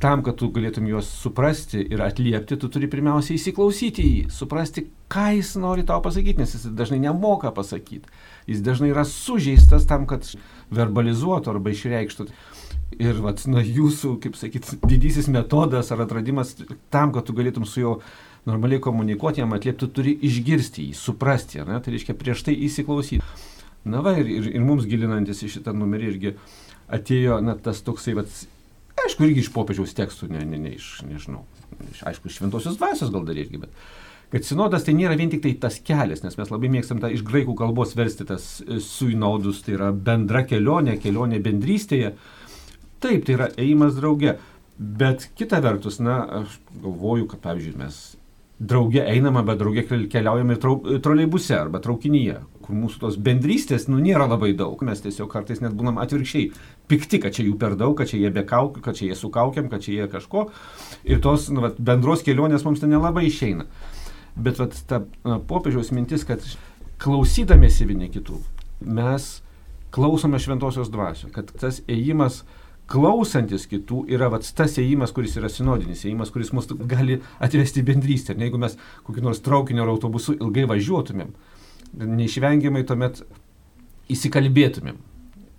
Tam, 0.01 0.21
kad 0.25 0.37
tu 0.37 0.49
galėtum 0.53 0.85
juos 0.85 1.07
suprasti 1.09 1.79
ir 1.81 2.01
atliepti, 2.05 2.57
tu 2.61 2.69
turi 2.69 2.89
pirmiausia 2.89 3.33
įsiklausyti 3.33 4.03
į 4.03 4.09
jį, 4.11 4.25
suprasti, 4.33 4.83
ką 5.09 5.31
jis 5.39 5.55
nori 5.57 5.85
tau 5.89 6.03
pasakyti, 6.05 6.37
nes 6.41 6.53
jis 6.53 6.67
dažnai 6.77 6.99
nemoka 7.01 7.49
pasakyti. 7.53 8.05
Jis 8.49 8.61
dažnai 8.65 8.91
yra 8.91 9.05
sužeistas 9.09 9.87
tam, 9.89 10.05
kad 10.09 10.27
verbalizuotų 10.73 11.53
arba 11.53 11.73
išreikštų. 11.73 12.27
Ir 12.95 13.19
vat, 13.19 13.41
na, 13.51 13.59
jūsų, 13.59 14.13
kaip 14.23 14.37
sakyt, 14.39 14.69
didysis 14.87 15.27
metodas 15.27 15.91
ar 15.91 16.05
atradimas 16.05 16.53
tam, 16.93 17.11
kad 17.11 17.27
tu 17.27 17.35
galėtum 17.35 17.67
su 17.67 17.81
juo 17.83 17.93
normaliai 18.47 18.79
komunikuoti, 18.79 19.43
jam 19.43 19.51
atliepti, 19.57 19.81
tu 19.83 19.89
turi 19.99 20.13
išgirsti 20.23 20.87
jį, 20.87 20.95
suprasti, 20.95 21.59
ne? 21.67 21.81
tai 21.83 21.93
reiškia 21.93 22.15
prieš 22.17 22.45
tai 22.47 22.55
įsiklausyti. 22.67 23.25
Na 23.87 23.99
va, 24.03 24.15
ir, 24.19 24.29
ir, 24.31 24.47
ir 24.55 24.63
mums 24.63 24.87
gilinantis 24.87 25.43
į 25.43 25.51
šitą 25.57 25.75
numerį 25.75 26.09
irgi 26.13 26.33
atėjo, 26.95 27.41
na, 27.43 27.57
tas 27.59 27.83
toksai, 27.83 28.15
vat, 28.17 28.31
aišku, 29.03 29.27
irgi 29.27 29.43
iš 29.43 29.51
popiežiaus 29.55 29.95
tekstų, 29.97 30.31
ne, 30.31 30.47
ne, 30.47 30.59
ne 30.63 30.73
iš, 30.79 30.89
nežinau, 31.07 31.43
iš, 31.91 32.05
aišku, 32.07 32.31
iš 32.31 32.39
šventosios 32.39 32.79
dvasios 32.79 33.11
gal 33.11 33.27
dar 33.27 33.39
irgi, 33.39 33.61
bet 33.67 33.75
kad 34.31 34.43
sinodas 34.43 34.83
tai 34.83 34.95
nėra 34.97 35.15
vien 35.19 35.29
tik 35.31 35.43
tai 35.43 35.53
tas 35.59 35.77
kelias, 35.83 36.23
nes 36.23 36.35
mes 36.39 36.49
labai 36.51 36.71
mėgstam 36.71 36.99
tą 37.03 37.11
iš 37.15 37.23
graikų 37.27 37.55
kalbos 37.59 37.95
versti 37.95 38.27
tas 38.27 38.57
e, 38.63 38.81
suinaudus, 38.83 39.61
tai 39.63 39.77
yra 39.77 39.91
bendra 39.91 40.43
kelionė, 40.47 40.97
kelionė 41.03 41.39
bendrystėje. 41.43 42.11
Taip, 43.03 43.25
tai 43.27 43.35
yra 43.37 43.49
ėjimas 43.57 43.97
drauge. 43.97 44.37
Bet 44.77 45.29
kita 45.37 45.59
vertus, 45.63 45.97
na, 46.03 46.21
aš 46.43 46.59
galvoju, 46.83 47.25
kad, 47.31 47.41
pavyzdžiui, 47.41 47.77
mes 47.81 48.01
drauge 48.57 49.01
einama, 49.05 49.43
bet 49.45 49.59
drauge 49.59 49.83
keliaujame 49.85 50.55
ir 50.57 50.99
troleibuse 51.05 51.53
arba 51.57 51.81
traukinyje, 51.81 52.39
kur 52.65 52.77
mūsų 52.77 53.01
tos 53.03 53.17
bendrystės, 53.21 53.85
nu, 53.89 53.99
nėra 54.01 54.25
labai 54.29 54.51
daug. 54.57 54.81
Mes 54.85 55.01
tiesiog 55.03 55.29
kartais 55.33 55.61
net 55.61 55.75
būnam 55.77 55.99
atvirkščiai 56.01 56.49
pikti, 56.89 57.21
kad 57.21 57.37
čia 57.37 57.45
jų 57.45 57.57
per 57.61 57.77
daug, 57.77 57.93
kad 57.97 58.09
čia 58.09 58.21
jie 58.23 58.31
be 58.33 58.45
kaukių, 58.47 58.81
kad 58.85 58.97
čia 58.97 59.11
jie 59.11 59.17
su 59.17 59.29
kaukiam, 59.33 59.69
kad 59.69 59.85
čia 59.85 59.93
jie 59.99 60.09
kažko. 60.13 60.47
Ir 61.05 61.21
tos 61.25 61.51
nu, 61.53 61.61
vat, 61.65 61.77
bendros 61.77 62.25
kelionės 62.25 62.65
mums 62.65 62.81
ten 62.81 62.93
nelabai 62.93 63.27
išeina. 63.29 63.67
Bet 64.37 64.61
vat, 64.61 64.77
ta 64.89 65.03
na, 65.25 65.37
popiežiaus 65.37 65.93
mintis, 65.93 66.25
kad 66.25 66.41
klausydamėsi 67.01 67.85
vieni 67.89 68.09
kitų, 68.13 68.41
mes 68.81 69.35
klausome 69.93 70.41
šventosios 70.41 70.89
dvasios, 70.93 71.33
kad 71.33 71.53
tas 71.61 71.83
ėjimas 71.89 72.41
klausantis 72.87 73.67
kitų 73.69 74.05
yra 74.15 74.29
vat, 74.31 74.47
tas 74.55 74.77
ėjimas, 74.79 75.11
kuris 75.15 75.35
yra 75.39 75.49
sinodinis 75.51 76.05
ėjimas, 76.07 76.31
kuris 76.33 76.53
mus 76.55 76.69
gali 76.87 77.19
atvesti 77.43 77.83
bendrystę. 77.87 78.35
Ir 78.35 78.47
jeigu 78.47 78.61
mes 78.61 78.77
kokį 79.07 79.25
nors 79.25 79.43
traukinio 79.43 79.83
ar 79.83 79.91
autobusu 79.93 80.37
ilgai 80.37 80.67
važiuotumėm, 80.69 81.35
neišvengiamai 81.99 82.85
tuomet 82.87 83.21
įsikalbėtumėm. 84.13 85.03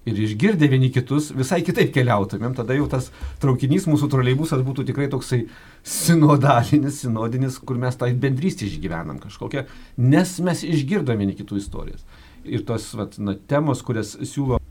Ir 0.09 0.21
išgirdę 0.25 0.71
vieni 0.73 0.89
kitus 0.89 1.29
visai 1.37 1.59
kitaip 1.67 1.91
keliautumėm, 1.93 2.55
tada 2.57 2.73
jau 2.79 2.87
tas 2.89 3.11
traukinys, 3.43 3.85
mūsų 3.91 4.09
troleibusas 4.09 4.63
būtų 4.65 4.87
tikrai 4.89 5.11
toksai 5.13 5.43
sinodalinis, 5.85 7.03
sinodinis, 7.03 7.59
kur 7.61 7.77
mes 7.83 7.99
tą 8.01 8.09
bendrystę 8.23 8.65
išgyvenam 8.65 9.19
kažkokią, 9.21 9.67
nes 10.01 10.33
mes 10.47 10.65
išgirdome 10.65 11.27
vieni 11.27 11.37
kitų 11.37 11.61
istorijas. 11.61 12.07
Ir 12.49 12.65
tos 12.65 12.89
vat, 12.97 13.19
na, 13.21 13.37
temos, 13.51 13.83
kurias 13.85 14.15
siūlo 14.23 14.63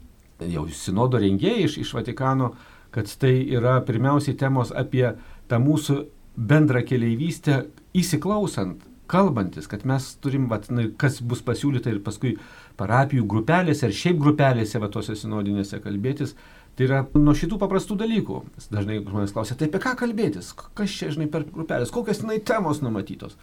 jau 0.45 0.67
sinodo 0.69 1.21
rengėjai 1.21 1.65
iš, 1.65 1.79
iš 1.81 1.93
Vatikano, 1.97 2.51
kad 2.93 3.09
tai 3.19 3.33
yra 3.53 3.79
pirmiausiai 3.85 4.37
temos 4.37 4.73
apie 4.75 5.09
tą 5.49 5.59
mūsų 5.63 6.03
bendrą 6.37 6.83
keliaivystę 6.85 7.63
įsiklausant, 7.97 8.83
kalbantis, 9.07 9.67
kad 9.71 9.85
mes 9.87 10.09
turim, 10.21 10.47
vat, 10.51 10.67
na, 10.73 10.87
kas 10.99 11.21
bus 11.23 11.41
pasiūlyta 11.45 11.91
ir 11.91 12.01
paskui 12.03 12.35
parapijų 12.79 13.25
grupelėse 13.29 13.87
ar 13.87 13.95
šiaip 13.95 14.19
grupelėse, 14.21 14.81
va 14.83 14.89
tose 14.93 15.15
sinodinėse 15.17 15.79
kalbėtis, 15.83 16.35
tai 16.77 16.89
yra 16.89 17.03
nuo 17.15 17.33
šitų 17.37 17.59
paprastų 17.61 17.97
dalykų. 18.03 18.41
Dažnai 18.73 18.99
žmonės 19.01 19.33
klausia, 19.35 19.57
tai 19.57 19.71
apie 19.71 19.81
ką 19.83 19.95
kalbėtis, 20.03 20.51
kas 20.57 20.93
čia, 20.93 21.09
žinai, 21.15 21.29
per 21.31 21.47
grupelės, 21.47 21.93
kokios 21.93 22.21
tenai 22.21 22.41
temos 22.43 22.83
numatytos. 22.83 23.39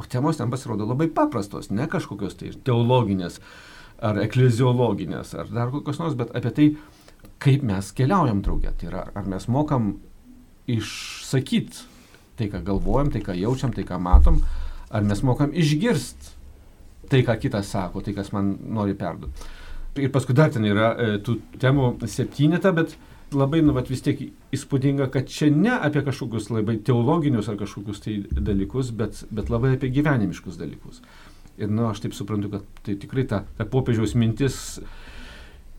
O 0.00 0.06
temos 0.08 0.38
ten 0.40 0.50
pasirodo 0.50 0.88
labai 0.88 1.10
paprastos, 1.12 1.68
ne 1.70 1.84
kažkokios 1.90 2.38
tai 2.40 2.54
teologinės 2.64 3.38
ar 4.02 4.18
ekleziologinės, 4.24 5.36
ar 5.38 5.52
dar 5.52 5.70
kokios 5.72 6.00
nors, 6.02 6.18
bet 6.18 6.34
apie 6.36 6.52
tai, 6.56 6.68
kaip 7.42 7.64
mes 7.66 7.92
keliaujam 7.96 8.42
draugė. 8.44 8.74
Tai 8.78 8.90
yra, 8.90 9.06
ar 9.14 9.28
mes 9.30 9.48
mokam 9.50 9.94
išsakyti 10.70 11.88
tai, 12.38 12.48
ką 12.50 12.62
galvojam, 12.66 13.10
tai, 13.12 13.22
ką 13.24 13.36
jaučiam, 13.38 13.72
tai, 13.74 13.84
ką 13.86 13.98
matom, 14.02 14.40
ar 14.90 15.04
mes 15.06 15.22
mokam 15.26 15.52
išgirst 15.54 16.32
tai, 17.12 17.22
ką 17.26 17.36
kitas 17.42 17.70
sako, 17.74 18.02
tai, 18.04 18.14
kas 18.16 18.32
man 18.34 18.54
nori 18.72 18.96
perduoti. 18.98 19.50
Ir 20.00 20.12
paskui 20.12 20.34
dar 20.34 20.48
ten 20.52 20.64
yra 20.64 20.94
e, 20.96 21.08
tų 21.20 21.36
temų 21.60 21.90
septyneta, 22.08 22.72
bet 22.72 22.94
labai, 23.36 23.60
nu, 23.64 23.74
vat, 23.76 23.90
vis 23.92 24.00
tiek 24.04 24.20
įspūdinga, 24.54 25.10
kad 25.12 25.28
čia 25.28 25.50
ne 25.52 25.74
apie 25.74 26.02
kažkokius 26.06 26.48
labai 26.52 26.78
teologinius 26.84 27.50
ar 27.52 27.58
kažkokius 27.60 28.00
tai 28.04 28.16
dalykus, 28.32 28.92
bet, 28.96 29.24
bet 29.32 29.52
labai 29.52 29.74
apie 29.76 29.92
gyvenimiškus 29.92 30.56
dalykus. 30.60 31.02
Ir, 31.60 31.68
nu, 31.68 31.86
aš 31.90 32.00
taip 32.04 32.14
suprantu, 32.16 32.48
kad 32.54 32.84
tai 32.86 32.96
tikrai 33.00 33.26
ta, 33.28 33.42
ta 33.58 33.66
popiežiaus 33.68 34.14
mintis 34.16 34.56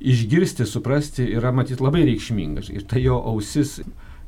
išgirsti, 0.03 0.67
suprasti 0.69 1.25
yra 1.33 1.53
matyti 1.55 1.83
labai 1.83 2.03
reikšminga. 2.05 2.65
Ir 2.75 2.85
ta 2.89 3.01
jo 3.01 3.17
ausis 3.31 3.79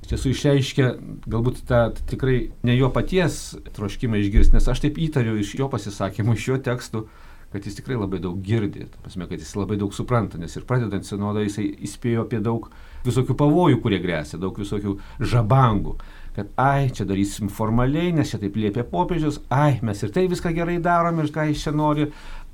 iš 0.06 0.12
tiesų 0.12 0.32
išreiškia 0.32 0.90
galbūt 1.30 1.64
tą 1.70 1.88
tikrai 2.10 2.38
ne 2.66 2.76
jo 2.78 2.90
paties 2.94 3.56
troškimą 3.76 4.20
išgirsti, 4.22 4.58
nes 4.58 4.68
aš 4.70 4.84
taip 4.86 5.00
įtariu 5.02 5.38
iš 5.42 5.56
jo 5.60 5.70
pasisakymų, 5.72 6.36
iš 6.38 6.50
jo 6.52 6.60
tekstų, 6.70 7.06
kad 7.54 7.66
jis 7.66 7.78
tikrai 7.80 7.98
labai 7.98 8.20
daug 8.24 8.38
girdi, 8.44 8.86
pasme, 9.06 9.26
kad 9.30 9.42
jis 9.42 9.56
labai 9.58 9.80
daug 9.82 9.94
supranta, 9.96 10.38
nes 10.42 10.54
ir 10.58 10.66
pradedant 10.68 11.08
sinodą 11.08 11.46
jisai 11.46 11.68
įspėjo 11.88 12.26
apie 12.26 12.42
daug 12.44 12.70
visokių 13.06 13.38
pavojų, 13.40 13.82
kurie 13.84 14.02
grėsia, 14.04 14.42
daug 14.42 14.58
visokių 14.60 14.98
žabangų 15.22 15.96
kad 16.36 16.52
ai, 16.60 16.90
čia 16.92 17.06
darysim 17.08 17.50
formaliai, 17.54 18.12
nes 18.16 18.32
čia 18.32 18.40
taip 18.42 18.58
liepia 18.60 18.84
popiežius, 18.88 19.40
ai, 19.54 19.80
mes 19.86 20.02
ir 20.04 20.12
tai 20.16 20.26
viską 20.32 20.52
gerai 20.56 20.78
darom 20.84 21.22
ir 21.24 21.32
ką 21.34 21.48
jis 21.50 21.66
čia 21.66 21.76
nori, 21.76 22.10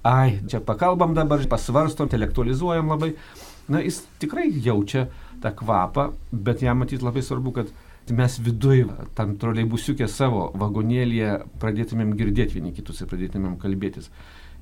ai, 0.05 0.39
čia 0.49 0.61
pakalbam 0.65 1.15
dabar, 1.17 1.41
pasvarstom, 1.49 2.09
intelektualizuojam 2.09 2.93
labai. 2.93 3.15
Na, 3.71 3.81
jis 3.81 4.01
tikrai 4.21 4.49
jaučia 4.65 5.07
tą 5.41 5.53
kvapą, 5.57 6.11
bet 6.31 6.61
jam 6.61 6.81
matyti 6.81 7.05
labai 7.05 7.23
svarbu, 7.25 7.55
kad 7.55 7.73
mes 8.11 8.37
viduje, 8.43 8.87
tam 9.15 9.35
troleibusiukė 9.39 10.07
savo 10.09 10.49
vagonėlėje 10.59 11.35
pradėtumėm 11.61 12.15
girdėti 12.19 12.57
vieni 12.57 12.73
kitus 12.75 13.01
ir 13.01 13.09
pradėtumėm 13.11 13.55
kalbėtis. 13.61 14.09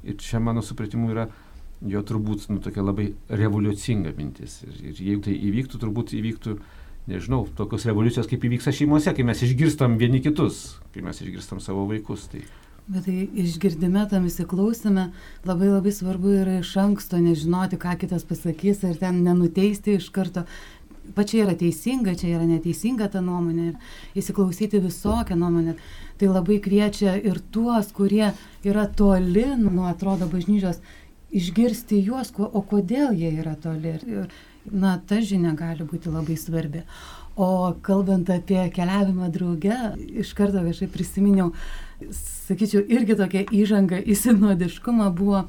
Ir 0.03 0.19
čia 0.21 0.39
mano 0.43 0.61
supratimu 0.63 1.09
yra 1.11 1.29
jo 1.87 2.01
turbūt 2.03 2.49
nu, 2.51 2.59
tokia 2.63 2.83
labai 2.83 3.09
revoliucinga 3.29 4.13
mintis. 4.17 4.59
Ir, 4.67 4.75
ir 4.91 5.01
jeigu 5.07 5.23
tai 5.27 5.35
įvyktų, 5.49 5.79
turbūt 5.81 6.13
įvyktų, 6.19 6.55
nežinau, 7.07 7.45
tokios 7.57 7.85
revoliucijos 7.87 8.27
kaip 8.29 8.43
įvyksta 8.49 8.73
šeimose, 8.75 9.13
kai 9.15 9.25
mes 9.27 9.43
išgirstam 9.45 9.95
vieni 10.01 10.19
kitus, 10.25 10.79
kai 10.93 11.05
mes 11.05 11.21
išgirstam 11.23 11.61
savo 11.63 11.87
vaikus. 11.89 12.27
Tai 12.31 12.43
Bet 12.89 13.05
tai 13.05 13.27
išgirdime, 13.37 14.01
tam 14.09 14.23
įsiklausime, 14.25 15.11
labai 15.45 15.67
labai 15.69 15.91
svarbu 15.93 16.31
yra 16.39 16.55
iš 16.63 16.71
anksto 16.81 17.19
nežinoti, 17.21 17.77
ką 17.77 17.93
kitas 18.01 18.23
pasakys 18.25 18.81
ir 18.81 18.95
ten 18.97 19.19
nenuteisti 19.21 19.93
iš 19.99 20.07
karto. 20.15 20.47
Pačia 21.13 21.43
yra 21.43 21.53
teisinga, 21.57 22.15
čia 22.17 22.31
yra 22.39 22.47
neteisinga 22.49 23.05
ta 23.13 23.21
nuomonė 23.21 23.67
ir 23.67 24.17
įsiklausyti 24.17 24.81
visokią 24.81 25.37
nuomonę. 25.37 25.75
Tai 26.17 26.31
labai 26.33 26.57
kviečia 26.65 27.13
ir 27.21 27.37
tuos, 27.53 27.93
kurie 27.93 28.31
yra 28.65 28.87
toli 28.89 29.45
nuo 29.61 29.85
atrodo 29.89 30.25
bažnyčios, 30.29 30.81
išgirsti 31.29 32.01
juos, 32.07 32.33
o 32.41 32.61
kodėl 32.73 33.13
jie 33.13 33.35
yra 33.37 33.53
toli. 33.53 33.99
Ir, 34.09 34.33
na, 34.65 34.97
ta 35.07 35.21
žinia 35.21 35.55
gali 35.57 35.87
būti 35.87 36.11
labai 36.11 36.37
svarbi. 36.37 36.83
O 37.39 37.73
kalbant 37.85 38.29
apie 38.33 38.65
keliavimą 38.75 39.29
drauge, 39.31 39.77
iš 40.19 40.33
karto 40.35 40.63
kažkaip 40.65 40.91
prisiminiau, 40.91 41.53
sakyčiau, 42.11 42.83
irgi 42.91 43.15
tokia 43.19 43.45
įžanga 43.55 44.01
į 44.03 44.17
sinodiškumą 44.19 45.07
buvo 45.15 45.45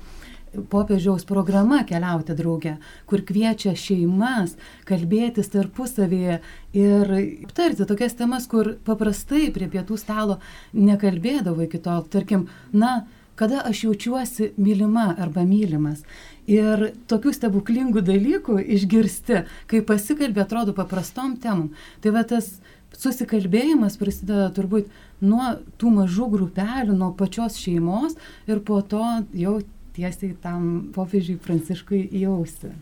popiežiaus 0.70 1.24
programa 1.26 1.82
keliauti 1.86 2.34
drauge, 2.34 2.74
kur 3.06 3.22
kviečia 3.26 3.76
šeimas 3.78 4.56
kalbėtis 4.88 5.50
tarpusavėje 5.52 6.40
ir 6.74 7.14
aptarti 7.46 7.86
tokias 7.86 8.16
temas, 8.18 8.48
kur 8.50 8.74
paprastai 8.86 9.48
prie 9.54 9.70
pietų 9.70 9.98
stalo 10.00 10.40
nekalbėdavo 10.74 11.66
iki 11.66 11.82
tol. 11.82 12.02
Tarkim, 12.10 12.48
na, 12.72 13.04
kada 13.40 13.62
aš 13.64 13.84
jaučiuosi 13.86 14.50
mylima 14.60 15.14
arba 15.18 15.46
mylimas. 15.48 16.02
Ir 16.50 16.90
tokių 17.08 17.32
stebuklingų 17.32 18.02
dalykų 18.04 18.58
išgirsti, 18.76 19.44
kai 19.70 19.80
pasikalbė, 19.86 20.42
atrodo 20.44 20.74
paprastom 20.76 21.38
temom. 21.40 21.70
Tai 22.04 22.12
va 22.16 22.24
tas 22.28 22.58
susikalbėjimas 23.00 23.96
prasideda 24.00 24.50
turbūt 24.52 24.90
nuo 25.24 25.54
tų 25.80 25.92
mažų 26.00 26.28
grupelių, 26.34 26.96
nuo 27.00 27.14
pačios 27.16 27.56
šeimos 27.60 28.18
ir 28.50 28.60
po 28.66 28.82
to 28.82 29.04
jau 29.32 29.60
tiesiai 29.96 30.34
tam 30.42 30.90
popiežiui 30.94 31.38
Pranciškui 31.40 32.02
įjausti. 32.10 32.74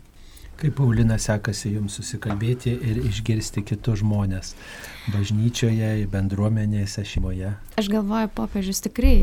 Kaip 0.59 0.75
Paulina 0.75 1.15
sekasi 1.15 1.71
jums 1.71 1.95
susikalbėti 1.95 2.73
ir 2.83 2.99
išgirsti 3.07 3.63
kitus 3.63 4.01
žmonės 4.01 4.57
bažnyčioje, 5.13 6.03
bendruomenėse, 6.11 7.05
šeimoje? 7.07 7.53
Aš 7.79 7.87
galvoju, 7.93 8.33
popiežius 8.35 8.83
tikrai 8.83 9.15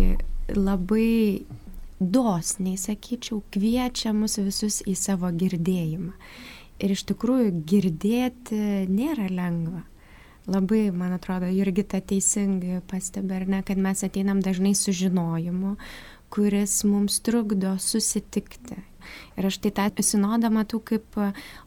labai 0.54 1.46
dosniai, 2.00 2.76
sakyčiau, 2.76 3.42
kviečia 3.52 4.12
mus 4.16 4.36
visus 4.38 4.82
į 4.86 4.94
savo 4.98 5.30
girdėjimą. 5.32 6.12
Ir 6.76 6.92
iš 6.92 7.06
tikrųjų 7.08 7.52
girdėti 7.64 8.58
nėra 8.92 9.30
lengva. 9.32 9.86
Labai, 10.46 10.92
man 10.94 11.16
atrodo, 11.16 11.48
Jurgita 11.50 11.98
teisingai 12.04 12.82
pastebė, 12.86 13.40
ar 13.40 13.46
ne, 13.50 13.62
kad 13.66 13.80
mes 13.82 14.04
ateinam 14.06 14.38
dažnai 14.44 14.76
su 14.78 14.92
žinojimu, 14.94 15.74
kuris 16.30 16.76
mums 16.86 17.18
trukdo 17.26 17.72
susitikti. 17.82 18.78
Ir 19.38 19.48
aš 19.48 19.58
tai 19.64 19.72
tą 19.74 20.04
sinodą 20.04 20.50
matau 20.52 20.78
kaip, 20.82 21.18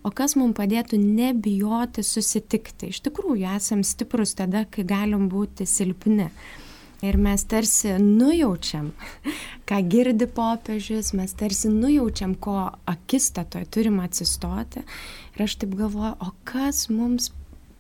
o 0.03 0.11
kas 0.15 0.37
mums 0.39 0.55
padėtų 0.55 0.99
nebijoti 1.01 2.03
susitikti. 2.05 2.93
Iš 2.93 3.01
tikrųjų, 3.07 3.49
esam 3.57 3.83
stiprus 3.87 4.35
tada, 4.39 4.65
kai 4.69 4.85
galim 4.87 5.27
būti 5.31 5.67
silpni. 5.67 6.29
Ir 7.01 7.15
mes 7.17 7.43
tarsi 7.47 7.93
nujaučiam, 7.99 8.91
ką 9.69 9.79
girdi 9.87 10.27
popiežius, 10.27 11.13
mes 11.15 11.33
tarsi 11.39 11.71
nujaučiam, 11.71 12.35
ko 12.35 12.57
akistatoje 12.91 13.69
turim 13.71 14.01
atsistoti. 14.03 14.83
Ir 15.35 15.45
aš 15.45 15.55
taip 15.61 15.77
galvoju, 15.79 16.17
o 16.19 16.33
kas 16.43 16.89
mums 16.91 17.31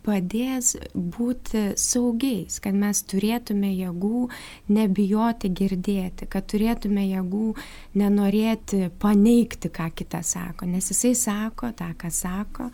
padės 0.05 0.73
būti 0.93 1.73
saugiais, 1.79 2.59
kad 2.63 2.75
mes 2.77 3.01
turėtume 3.09 3.71
jėgų 3.73 4.27
nebijoti 4.71 5.51
girdėti, 5.55 6.27
kad 6.31 6.47
turėtume 6.49 7.03
jėgų 7.07 7.53
nenorėti 7.99 8.89
paneigti, 9.01 9.71
ką 9.73 9.89
kitas 9.99 10.33
sako, 10.35 10.69
nes 10.69 10.89
jisai 10.93 11.13
sako 11.17 11.71
tą, 11.77 11.91
ką 11.99 12.11
sako 12.13 12.69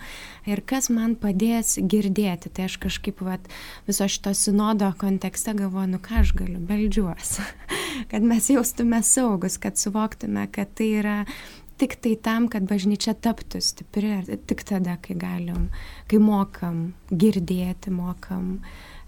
ir 0.50 0.62
kas 0.68 0.92
man 0.94 1.18
padės 1.20 1.76
girdėti. 1.82 2.52
Tai 2.56 2.70
aš 2.70 2.78
kažkaip 2.86 3.24
vat, 3.26 3.50
viso 3.90 4.08
šito 4.12 4.36
sinodo 4.38 4.92
kontekste 5.02 5.56
galvoju, 5.58 5.96
nu 5.96 6.02
ką 6.04 6.22
aš 6.22 6.36
galiu, 6.38 6.62
beldžiuosi, 6.70 7.46
kad 8.12 8.26
mes 8.26 8.50
jaustume 8.54 9.02
saugus, 9.06 9.60
kad 9.62 9.80
suvoktume, 9.82 10.48
kad 10.54 10.72
tai 10.78 10.92
yra 11.02 11.20
tik 11.82 11.98
tai 12.02 12.16
tam, 12.22 12.48
kad 12.52 12.68
bažnyčia 12.70 13.16
taptų 13.18 13.62
stipri, 13.64 14.14
tik 14.48 14.64
tada, 14.68 14.98
kai 15.02 15.18
galim, 15.20 15.70
kai 16.12 16.20
mokam 16.24 16.94
girdėti, 17.12 17.94
mokam 17.94 18.60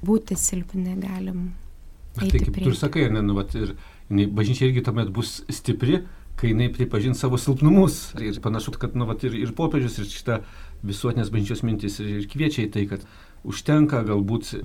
būti 0.05 0.37
silpni, 0.39 0.97
galim. 1.01 1.51
Tai 2.17 2.31
kaip 2.33 2.55
tu 2.55 2.71
ir 2.71 2.77
sakai, 2.77 3.07
ne, 3.13 3.21
nu, 3.21 3.35
vat, 3.37 3.53
ir 3.57 3.75
ne, 4.09 4.25
bažnyčia 4.27 4.67
irgi 4.69 4.83
tuomet 4.87 5.11
bus 5.13 5.39
stipri, 5.53 6.01
kai 6.37 6.51
jinai 6.51 6.69
pripažins 6.73 7.21
savo 7.21 7.37
silpnumus. 7.41 8.11
Ir 8.21 8.41
panašu, 8.41 8.73
kad 8.81 8.97
nu, 8.97 9.07
vat, 9.09 9.23
ir, 9.25 9.37
ir 9.37 9.53
popiežius, 9.57 9.99
ir 10.01 10.09
šitą 10.09 10.41
visuotinės 10.85 11.31
bažnyčios 11.33 11.63
mintis 11.65 12.01
ir 12.03 12.27
kviečia 12.29 12.65
į 12.67 12.73
tai, 12.73 12.85
kad 12.89 13.05
užtenka 13.47 14.03
galbūt 14.05 14.57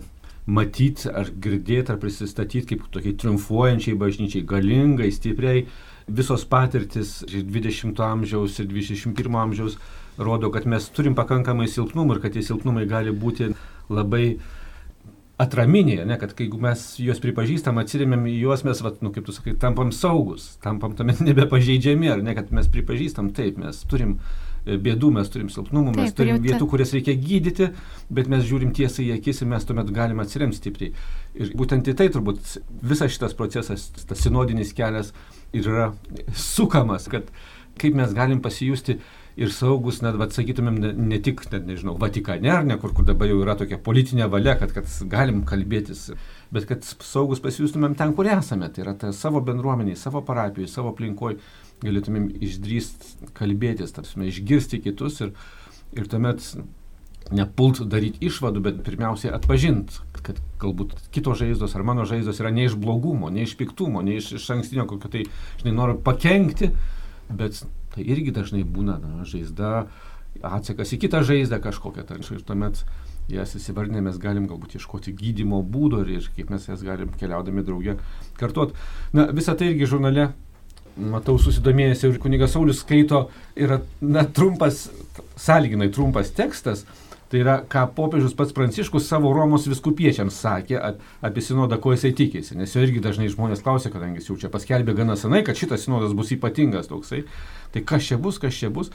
matyti 0.46 1.08
ar 1.12 1.30
girdėti 1.30 1.94
ar 1.94 2.00
prisistatyti 2.02 2.72
kaip 2.72 2.86
tokiai 2.92 3.14
triumfuojančiai 3.20 3.98
bažnyčiai, 3.98 4.46
galingai, 4.48 5.12
stipriai. 5.14 5.66
Visos 6.06 6.44
patirtis 6.48 7.20
ir 7.28 7.44
20 7.46 8.00
amžiaus 8.06 8.58
ir 8.62 8.70
21 8.70 9.38
amžiaus 9.44 9.78
rodo, 10.18 10.50
kad 10.52 10.66
mes 10.68 10.88
turim 10.92 11.14
pakankamai 11.18 11.68
silpnumų 11.70 12.16
ir 12.16 12.24
kad 12.24 12.34
tie 12.34 12.42
silpnumai 12.44 12.84
gali 12.90 13.14
būti 13.14 13.52
labai 13.92 14.26
atraminiai, 15.42 16.04
ne, 16.06 16.16
kad 16.20 16.34
kai 16.38 16.46
mes 16.62 16.84
juos 17.02 17.20
pripažįstam, 17.22 17.80
atsirėmėm 17.80 18.28
į 18.30 18.36
juos, 18.44 18.62
mes, 18.66 18.82
vat, 18.84 19.00
nu, 19.02 19.10
kaip 19.14 19.26
tu 19.26 19.34
sakai, 19.34 19.56
tampam 19.58 19.90
saugus, 19.94 20.52
tampam 20.62 20.94
tame 20.98 21.16
nebepažeidžiami, 21.28 22.10
ar 22.12 22.22
ne, 22.24 22.36
kad 22.38 22.52
mes 22.54 22.68
pripažįstam, 22.72 23.32
taip, 23.36 23.58
mes 23.62 23.82
turim 23.90 24.18
bėdų, 24.66 25.10
mes 25.16 25.30
turim 25.32 25.48
silpnumų, 25.52 25.94
mes 25.96 26.10
Taip, 26.10 26.18
turim 26.20 26.36
jau 26.36 26.42
vietų, 26.44 26.68
kurias 26.70 26.92
reikia 26.94 27.14
gydyti, 27.18 27.70
bet 28.14 28.28
mes 28.30 28.44
žiūrim 28.46 28.74
tiesai 28.76 29.08
į 29.08 29.16
akis 29.16 29.42
ir 29.42 29.50
mes 29.50 29.66
tuomet 29.66 29.90
galim 29.94 30.22
atsiremti 30.22 30.60
stipriai. 30.60 30.92
Ir 31.34 31.54
būtent 31.58 31.88
į 31.90 31.96
tai 31.98 32.10
turbūt 32.14 32.58
visas 32.82 33.14
šitas 33.14 33.34
procesas, 33.38 33.88
tas 33.96 34.22
sinodinis 34.22 34.74
kelias 34.76 35.10
yra 35.56 35.90
sukamas, 36.36 37.08
kad 37.10 37.32
kaip 37.80 37.96
mes 37.98 38.14
galim 38.14 38.42
pasijusti 38.44 38.98
ir 39.40 39.52
saugus, 39.52 40.02
net, 40.04 40.16
vad 40.20 40.34
sakytumėm, 40.34 40.78
ne, 40.82 40.90
ne 40.92 41.18
tik, 41.24 41.40
net, 41.52 41.64
nežinau, 41.68 41.94
Vatikane 42.00 42.50
ar 42.52 42.66
ne, 42.68 42.76
kur, 42.80 42.92
kur 42.96 43.06
dabar 43.08 43.30
jau 43.30 43.38
yra 43.40 43.56
tokia 43.58 43.78
politinė 43.80 44.28
valia, 44.32 44.58
kad, 44.60 44.74
kad 44.76 44.90
galim 45.12 45.40
kalbėtis, 45.48 46.10
bet 46.52 46.68
kad 46.68 46.84
saugus 46.84 47.40
pasijustumėm 47.44 47.96
ten, 47.98 48.12
kur 48.16 48.28
esame, 48.28 48.68
tai 48.72 48.84
yra 48.84 48.94
ta 48.98 49.12
savo 49.16 49.40
bendruomeniai, 49.44 49.96
savo 49.96 50.20
parapijoje, 50.26 50.68
savo 50.72 50.92
aplinkoje, 50.92 51.40
galėtumėm 51.82 52.30
išdrįst 52.42 53.32
kalbėtis, 53.38 53.94
tarsi 53.96 54.28
išgirsti 54.28 54.80
kitus 54.84 55.20
ir, 55.24 55.34
ir 55.96 56.08
tuomet 56.10 56.54
nepult 57.32 57.82
daryti 57.88 58.26
išvadų, 58.26 58.62
bet 58.64 58.80
pirmiausiai 58.86 59.32
atpažint, 59.34 60.00
kad 60.26 60.40
galbūt 60.62 60.96
kitos 61.14 61.40
žaizdos 61.40 61.76
ar 61.76 61.84
mano 61.86 62.06
žaizdos 62.08 62.40
yra 62.42 62.50
ne 62.54 62.66
iš 62.66 62.74
blogumo, 62.78 63.30
ne 63.30 63.46
iš 63.46 63.54
piktumo, 63.58 64.02
ne 64.02 64.18
iš, 64.18 64.32
iš 64.38 64.48
ankstinio 64.56 64.86
kokio 64.90 65.10
tai, 65.12 65.22
žinai, 65.62 65.76
noriu 65.76 66.00
pakengti, 66.02 66.72
bet 67.30 67.62
tai 67.94 68.04
irgi 68.06 68.34
dažnai 68.34 68.64
būna 68.66 68.98
na, 69.00 69.26
žaizda, 69.28 69.86
atsakas 70.42 70.94
į 70.94 71.00
kitą 71.04 71.22
žaizdą 71.28 71.60
kažkokią. 71.62 72.06
Tai 72.08 72.20
ir 72.22 72.44
tuomet 72.46 72.84
jas 73.32 73.54
įsivardinę 73.58 74.02
mes 74.04 74.18
galim 74.20 74.48
galbūt 74.50 74.76
ieškoti 74.78 75.14
gydimo 75.16 75.62
būdo 75.62 76.02
ir, 76.08 76.30
kaip 76.36 76.50
mes 76.52 76.68
jas 76.68 76.82
galim 76.84 77.12
keliaudami 77.20 77.64
draugė 77.66 77.98
kartuot. 78.40 78.74
Na, 79.16 79.28
visą 79.34 79.54
tai 79.58 79.72
irgi 79.72 79.88
žurnale 79.92 80.32
matau 80.96 81.38
susidomėjęs 81.40 82.02
ir 82.08 82.18
kunigas 82.22 82.52
Saulis 82.56 82.82
skaito, 82.82 83.26
yra 83.56 83.80
na, 84.00 84.24
trumpas, 84.24 84.88
sąlyginai 85.40 85.90
trumpas 85.92 86.32
tekstas, 86.36 86.84
tai 87.32 87.40
yra, 87.40 87.54
ką 87.64 87.86
popiežius 87.96 88.34
pats 88.36 88.52
Pranciškus 88.52 89.06
savo 89.08 89.30
Romos 89.32 89.64
viskupiečiams 89.64 90.36
sakė 90.44 90.76
ap- 90.76 90.98
apie 91.24 91.40
sinodą, 91.40 91.78
ko 91.80 91.94
jisai 91.94 92.10
tikėsi. 92.12 92.58
Nes 92.60 92.74
jo 92.76 92.82
irgi 92.84 93.00
dažnai 93.00 93.30
žmonės 93.32 93.64
klausia, 93.64 93.88
kadangi 93.94 94.20
jis 94.20 94.28
jau 94.28 94.36
čia 94.42 94.50
paskelbė 94.52 94.92
gana 94.98 95.16
senai, 95.16 95.40
kad 95.46 95.56
šitas 95.56 95.86
sinodas 95.86 96.12
bus 96.12 96.34
ypatingas 96.36 96.90
toksai. 96.92 97.22
Tai 97.72 97.84
kas 97.88 98.04
čia 98.10 98.18
bus, 98.20 98.36
kas 98.42 98.52
čia 98.52 98.68
bus. 98.68 98.92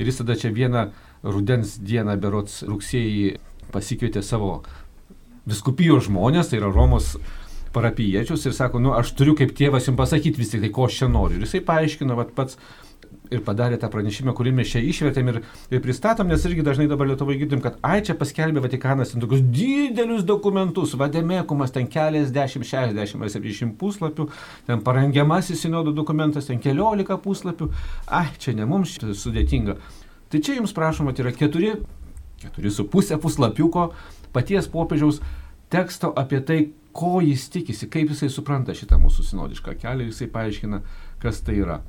Ir 0.00 0.08
jis 0.08 0.22
tada 0.22 0.32
čia 0.40 0.48
vieną 0.56 0.86
rudens 1.28 1.76
dieną, 1.76 2.16
berots 2.24 2.62
rugsėjį, 2.64 3.36
pasikvietė 3.74 4.24
savo 4.24 4.62
viskupijos 5.44 6.08
žmonės, 6.08 6.48
tai 6.48 6.62
yra 6.62 6.72
Romos 6.72 7.18
parapiečius 7.74 8.46
ir 8.46 8.56
sako, 8.56 8.80
nu 8.82 8.94
aš 8.96 9.12
turiu 9.18 9.36
kaip 9.38 9.54
tėvas 9.56 9.88
jums 9.88 10.00
pasakyti 10.00 10.40
vis 10.40 10.54
tik 10.54 10.64
tai, 10.64 10.72
ko 10.74 10.88
aš 10.88 11.02
čia 11.02 11.10
noriu. 11.10 11.40
Ir 11.40 11.48
jisai 11.48 11.62
paaiškino, 11.66 12.16
vat 12.18 12.34
pats 12.36 12.58
ir 13.32 13.40
padarė 13.44 13.78
tą 13.80 13.88
pranešimą, 13.92 14.34
kurį 14.36 14.52
mes 14.58 14.70
čia 14.70 14.82
išvertėm 14.84 15.30
ir, 15.32 15.38
ir 15.72 15.82
pristatom, 15.84 16.28
nes 16.30 16.44
irgi 16.46 16.64
dažnai 16.66 16.86
dabar 16.90 17.08
Lietuvoje 17.08 17.40
girdim, 17.40 17.62
kad 17.64 17.78
ai 17.86 18.00
čia 18.04 18.16
paskelbė 18.18 18.62
Vatikanas 18.64 19.14
tokius 19.16 19.42
didelius 19.54 20.24
dokumentus, 20.28 20.94
vademėkumas 21.00 21.72
ten 21.74 21.88
keliasdešimt, 21.90 22.68
šešiasdešimt 22.68 23.24
ar 23.24 23.32
septyniasdešimt 23.32 23.76
puslapių, 23.80 24.28
ten 24.68 24.84
parengiamasis 24.84 25.64
sinodo 25.64 25.94
dokumentas, 25.96 26.50
ten 26.50 26.60
keliolika 26.62 27.18
puslapių, 27.24 27.70
ai 28.12 28.28
čia 28.38 28.56
ne 28.58 28.68
mums 28.68 28.98
sudėtinga. 29.00 29.78
Tai 30.32 30.42
čia 30.44 30.58
jums 30.58 30.74
prašoma, 30.76 31.14
tai 31.14 31.26
yra 31.26 31.34
keturi, 31.36 31.74
keturi 32.42 32.72
su 32.74 32.86
pusė 32.90 33.18
puslapiuko 33.22 33.90
paties 34.34 34.68
popiežiaus 34.70 35.22
teksto 35.72 36.12
apie 36.18 36.40
tai, 36.44 36.58
ko 36.94 37.18
jis 37.24 37.48
tikisi, 37.52 37.88
kaip 37.90 38.12
jisai 38.12 38.30
supranta 38.32 38.74
šitą 38.76 38.98
mūsų 39.02 39.26
sinodišką 39.30 39.76
kelią, 39.82 40.08
jisai 40.10 40.30
paaiškina, 40.32 40.80
kas 41.22 41.42
tai 41.44 41.58
yra. 41.62 41.80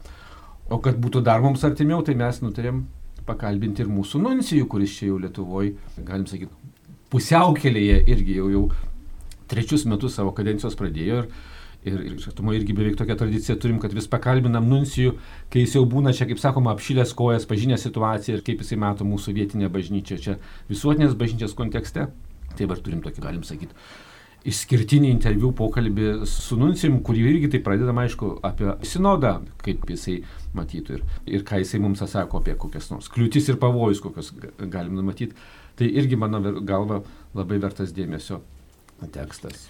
O 0.70 0.80
kad 0.82 0.98
būtų 1.02 1.22
dar 1.26 1.44
mums 1.46 1.64
artimiau, 1.68 2.02
tai 2.06 2.18
mes 2.18 2.42
nutarėm 2.42 2.86
pakalbinti 3.26 3.84
ir 3.86 3.90
mūsų 3.92 4.22
nuncijų, 4.24 4.68
kuris 4.70 4.96
čia 4.98 5.12
jau 5.12 5.20
Lietuvoje, 5.22 5.76
galim 6.06 6.26
sakyti, 6.30 6.54
pusiaukelėje 7.14 8.00
irgi 8.12 8.40
jau, 8.40 8.48
jau 8.54 8.64
trečius 9.50 9.86
metus 9.90 10.18
savo 10.18 10.34
kadencijos 10.36 10.78
pradėjo 10.78 11.22
ir, 11.22 11.30
ir, 11.86 12.00
ir 12.10 12.18
žatumo 12.22 12.54
irgi 12.58 12.74
beveik 12.78 12.98
tokią 13.00 13.18
tradiciją 13.20 13.58
turim, 13.62 13.78
kad 13.82 13.94
vis 13.94 14.10
pakalbinam 14.10 14.66
nuncijų, 14.70 15.16
kai 15.54 15.66
jis 15.66 15.78
jau 15.78 15.86
būna 15.90 16.14
čia, 16.18 16.28
kaip 16.30 16.42
sakoma, 16.42 16.74
apšilęs 16.74 17.14
kojas, 17.18 17.48
pažinę 17.50 17.78
situaciją 17.82 18.40
ir 18.40 18.46
kaip 18.46 18.66
jisai 18.66 18.80
mato 18.82 19.08
mūsų 19.08 19.36
vietinę 19.38 19.70
bažnyčią 19.74 20.20
čia 20.22 20.38
visuotinės 20.72 21.18
bažnyčios 21.18 21.56
kontekste. 21.58 22.10
Tai 22.56 22.64
dabar 22.64 22.80
turim 22.80 23.02
tokį, 23.04 23.20
galim 23.20 23.42
sakyti, 23.44 23.76
išskirtinį 24.46 25.10
interviu 25.10 25.52
pokalbį 25.58 26.10
su 26.30 26.58
nuncijum, 26.60 27.00
kurį 27.06 27.24
irgi 27.32 27.52
tai 27.56 27.62
pradedam, 27.66 27.98
aišku, 28.04 28.32
apie 28.46 28.74
sinodą, 28.86 29.40
kaip 29.66 29.86
jisai 29.90 30.20
matytų 30.56 31.00
ir, 31.00 31.06
ir 31.38 31.46
ką 31.48 31.60
jisai 31.64 31.82
mums 31.84 32.04
atsako 32.06 32.42
apie 32.44 32.56
kokias 32.62 32.92
nors 32.94 33.10
kliūtis 33.12 33.50
ir 33.50 33.58
pavojus, 33.62 34.04
kokius 34.06 34.34
ga- 34.38 34.54
galim 34.78 34.96
numatyti. 35.00 35.34
Tai 35.76 35.88
irgi, 35.90 36.16
mano 36.16 36.40
galva, 36.64 37.02
labai 37.36 37.58
vertas 37.60 37.92
dėmesio 37.92 38.40
tekstas. 39.12 39.66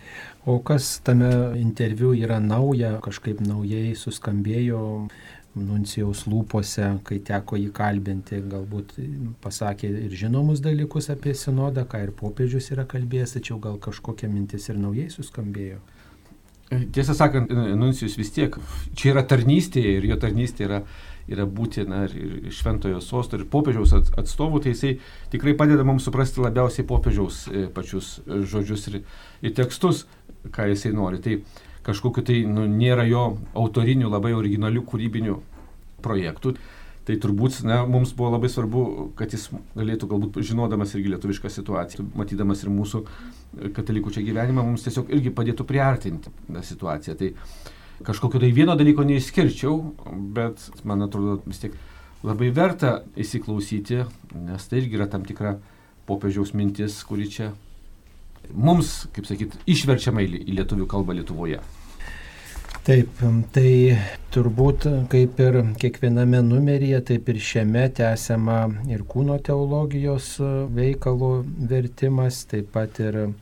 O 0.45 0.59
kas 0.61 0.99
tame 1.03 1.57
interviu 1.57 2.11
yra 2.13 2.37
nauja, 2.39 2.99
kažkaip 3.01 3.39
naujai 3.41 3.95
suskambėjo 3.97 4.81
nuncijaus 5.55 6.25
lūpose, 6.27 6.87
kai 7.07 7.19
teko 7.23 7.57
jį 7.59 7.71
kalbinti, 7.75 8.41
galbūt 8.51 8.95
pasakė 9.43 9.89
ir 10.05 10.15
žinomus 10.19 10.61
dalykus 10.63 11.09
apie 11.13 11.35
sinodą, 11.37 11.85
ką 11.87 12.03
ir 12.03 12.13
popiežius 12.15 12.71
yra 12.75 12.83
kalbėjęs, 12.89 13.37
tačiau 13.37 13.59
gal 13.63 13.79
kažkokia 13.81 14.29
mintis 14.31 14.67
ir 14.69 14.79
naujai 14.81 15.07
suskambėjo. 15.13 15.79
Tiesą 16.65 17.13
sakant, 17.13 17.51
nuncijus 17.77 18.15
vis 18.17 18.31
tiek, 18.33 18.55
čia 18.97 19.11
yra 19.13 19.21
tarnystė 19.29 19.83
ir 19.85 20.07
jo 20.09 20.15
tarnystė 20.17 20.65
yra, 20.65 20.79
yra 21.29 21.45
būtina 21.45 22.03
ir, 22.07 22.49
šventojo 22.53 22.99
sosto 23.05 23.37
ir 23.37 23.45
popiežiaus 23.49 23.93
ats- 23.99 24.15
atstovų, 24.17 24.63
tai 24.63 24.73
jisai 24.73 24.95
tikrai 25.33 25.53
padeda 25.57 25.85
mums 25.85 26.07
suprasti 26.09 26.41
labiausiai 26.41 26.87
popiežiaus 26.89 27.43
e, 27.51 27.67
pačius 27.73 28.15
e, 28.25 28.41
žodžius 28.49 28.87
ir, 28.89 28.97
ir 29.45 29.53
tekstus, 29.57 30.07
ką 30.53 30.67
jisai 30.71 30.91
nori. 30.97 31.21
Tai 31.21 31.37
kažkokiu 31.85 32.23
tai 32.25 32.39
nu, 32.49 32.65
nėra 32.69 33.05
jo 33.09 33.35
autorinių, 33.57 34.09
labai 34.09 34.33
originalių 34.37 34.83
kūrybinių 34.89 35.37
projektų. 36.05 36.55
Tai 37.05 37.15
turbūt 37.21 37.59
na, 37.69 37.83
mums 37.85 38.15
buvo 38.17 38.31
labai 38.33 38.49
svarbu, 38.49 38.83
kad 39.17 39.33
jis 39.35 39.51
galėtų 39.77 40.07
galbūt 40.09 40.39
žinodamas 40.41 40.95
irgi 40.97 41.11
lietuvišką 41.13 41.51
situaciją, 41.53 42.07
matydamas 42.17 42.63
ir 42.63 42.71
mūsų 42.73 43.03
katalikų 43.77 44.13
čia 44.15 44.23
gyvenimą, 44.25 44.63
mums 44.65 44.87
tiesiog 44.87 45.11
irgi 45.13 45.33
padėtų 45.37 45.67
priartinti 45.69 46.33
tą 46.49 46.63
situaciją. 46.65 47.13
Tai 47.19 47.29
kažkokio 48.09 48.41
tai 48.41 48.49
vieno 48.55 48.73
dalyko 48.79 49.05
neišskirčiau, 49.05 49.77
bet 50.33 50.65
man 50.83 51.05
atrodo 51.05 51.37
vis 51.45 51.61
tiek 51.61 51.77
labai 52.25 52.49
verta 52.55 53.03
įsiklausyti, 53.21 54.01
nes 54.47 54.65
tai 54.65 54.81
irgi 54.81 54.97
yra 54.97 55.05
tam 55.11 55.29
tikra 55.29 55.59
popiežiaus 56.09 56.55
mintis, 56.57 56.97
kuri 57.05 57.29
čia 57.29 57.51
mums, 58.53 59.07
kaip 59.15 59.25
sakyt, 59.25 59.55
išverčiama 59.65 60.21
į 60.25 60.29
lie- 60.33 60.43
į 60.45 60.59
lietuvių 60.59 60.87
kalbą 60.87 61.15
Lietuvoje. 61.17 61.59
Taip, 62.85 63.09
tai 63.51 63.97
turbūt 64.29 64.83
kaip 65.09 65.39
ir 65.41 65.55
kiekviename 65.81 66.43
numeryje, 66.45 66.99
taip 67.01 67.29
ir 67.33 67.39
šiame 67.41 67.87
tęsiama 67.97 68.59
ir 68.93 69.01
kūno 69.09 69.39
teologijos 69.41 70.35
veikalo 70.69 71.39
vertimas, 71.71 72.43
taip 72.45 72.69
pat 72.75 72.99
ir 73.01 73.33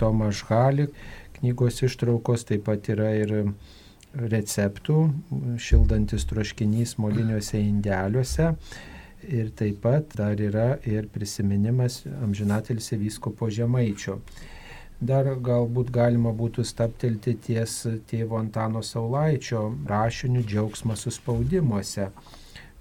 Tomas 0.00 0.42
Halik 0.48 0.90
knygos 1.38 1.82
ištraukos, 1.82 2.42
taip 2.46 2.66
pat 2.66 2.90
yra 2.90 3.12
ir 3.18 3.32
receptų, 4.18 4.98
šildantis 5.62 6.26
troškinys 6.30 6.96
moliniuose 6.98 7.58
indeliuose. 7.62 8.52
Ir 9.28 9.52
taip 9.54 9.82
pat 9.84 10.16
dar 10.18 10.40
yra 10.40 10.78
ir 10.88 11.06
prisiminimas 11.12 12.02
amžinatelsi 12.22 12.98
vyskopo 12.98 13.50
žemaičio. 13.50 14.18
Dar 15.02 15.26
galbūt 15.34 15.90
galima 15.90 16.30
būtų 16.30 16.62
staptelti 16.66 17.34
ties 17.46 17.74
tėvo 18.10 18.38
Antano 18.38 18.82
Saulaičio 18.86 19.64
rašiniu 19.88 20.44
džiaugsmas 20.46 21.02
suspaudimuose. 21.06 22.08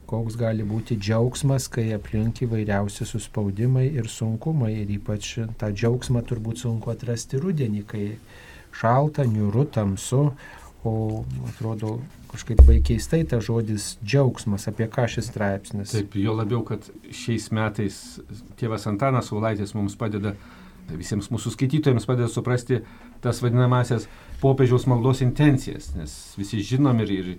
Koks 0.06 0.36
gali 0.38 0.66
būti 0.68 0.98
džiaugsmas, 1.00 1.66
kai 1.72 1.88
aplink 1.96 2.44
įvairiausi 2.46 3.08
suspaudimai 3.10 3.88
ir 3.88 4.10
sunkumai. 4.12 4.74
Ir 4.84 4.94
ypač 4.98 5.36
tą 5.58 5.72
džiaugsmą 5.74 6.22
turbūt 6.30 6.62
sunku 6.62 6.92
atrasti 6.94 7.42
rudenį, 7.42 7.86
kai 7.90 8.06
šalta, 8.76 9.26
niūru, 9.26 9.66
tamsu, 9.74 10.32
o 10.84 11.24
atrodo 11.50 12.00
kažkaip 12.32 12.62
labai 12.64 12.80
keistai 12.86 13.22
ta 13.28 13.42
žodis 13.44 13.96
džiaugsmas, 14.02 14.68
apie 14.72 14.88
ką 14.90 15.06
šis 15.12 15.30
straipsnis. 15.30 15.94
Taip, 15.94 16.16
jo 16.18 16.34
labiau, 16.38 16.64
kad 16.66 16.88
šiais 17.14 17.50
metais 17.54 18.00
tėvas 18.60 18.88
Antanas 18.90 19.30
Saulaitis 19.30 19.76
mums 19.78 19.98
padeda, 20.00 20.34
visiems 20.92 21.30
mūsų 21.32 21.54
skaitytojams 21.54 22.08
padeda 22.10 22.30
suprasti 22.32 22.82
tas 23.22 23.44
vadinamasias 23.44 24.08
popiežiaus 24.42 24.88
maldos 24.90 25.22
intencijas, 25.22 25.92
nes 25.96 26.16
visi 26.40 26.64
žinom 26.66 27.04
ir, 27.06 27.14
ir 27.14 27.32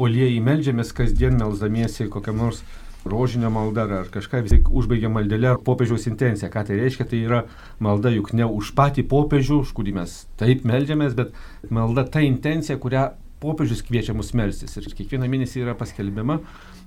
olieji 0.00 0.40
melžiamės 0.44 0.94
kasdien 0.96 1.36
melzdamiesi 1.40 2.08
kokiam 2.12 2.40
nors 2.40 2.62
rožinio 3.10 3.50
malda 3.54 3.86
ar 4.00 4.08
kažką 4.12 4.42
vis 4.44 4.54
tiek 4.54 4.70
užbaigia 4.70 5.10
maldelę 5.12 5.56
popiežiaus 5.66 6.06
intenciją. 6.10 6.50
Ką 6.52 6.64
tai 6.68 6.80
reiškia? 6.80 7.06
Tai 7.10 7.20
yra 7.22 7.42
malda 7.82 8.12
juk 8.14 8.32
ne 8.36 8.46
už 8.46 8.72
patį 8.78 9.06
popiežių, 9.10 9.60
už 9.64 9.72
kurį 9.76 9.96
mes 10.00 10.16
taip 10.40 10.66
melžiamės, 10.68 11.16
bet 11.18 11.36
malda 11.70 12.06
ta 12.08 12.24
intencija, 12.24 12.78
kurią 12.82 13.08
popiežius 13.42 13.84
kviečia 13.86 14.16
mus 14.16 14.32
melstis. 14.36 14.76
Ir 14.78 14.88
kiekvieną 14.90 15.28
mėnesį 15.30 15.64
yra 15.64 15.76
paskelbiama 15.78 16.40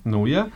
nauja. 0.05 0.47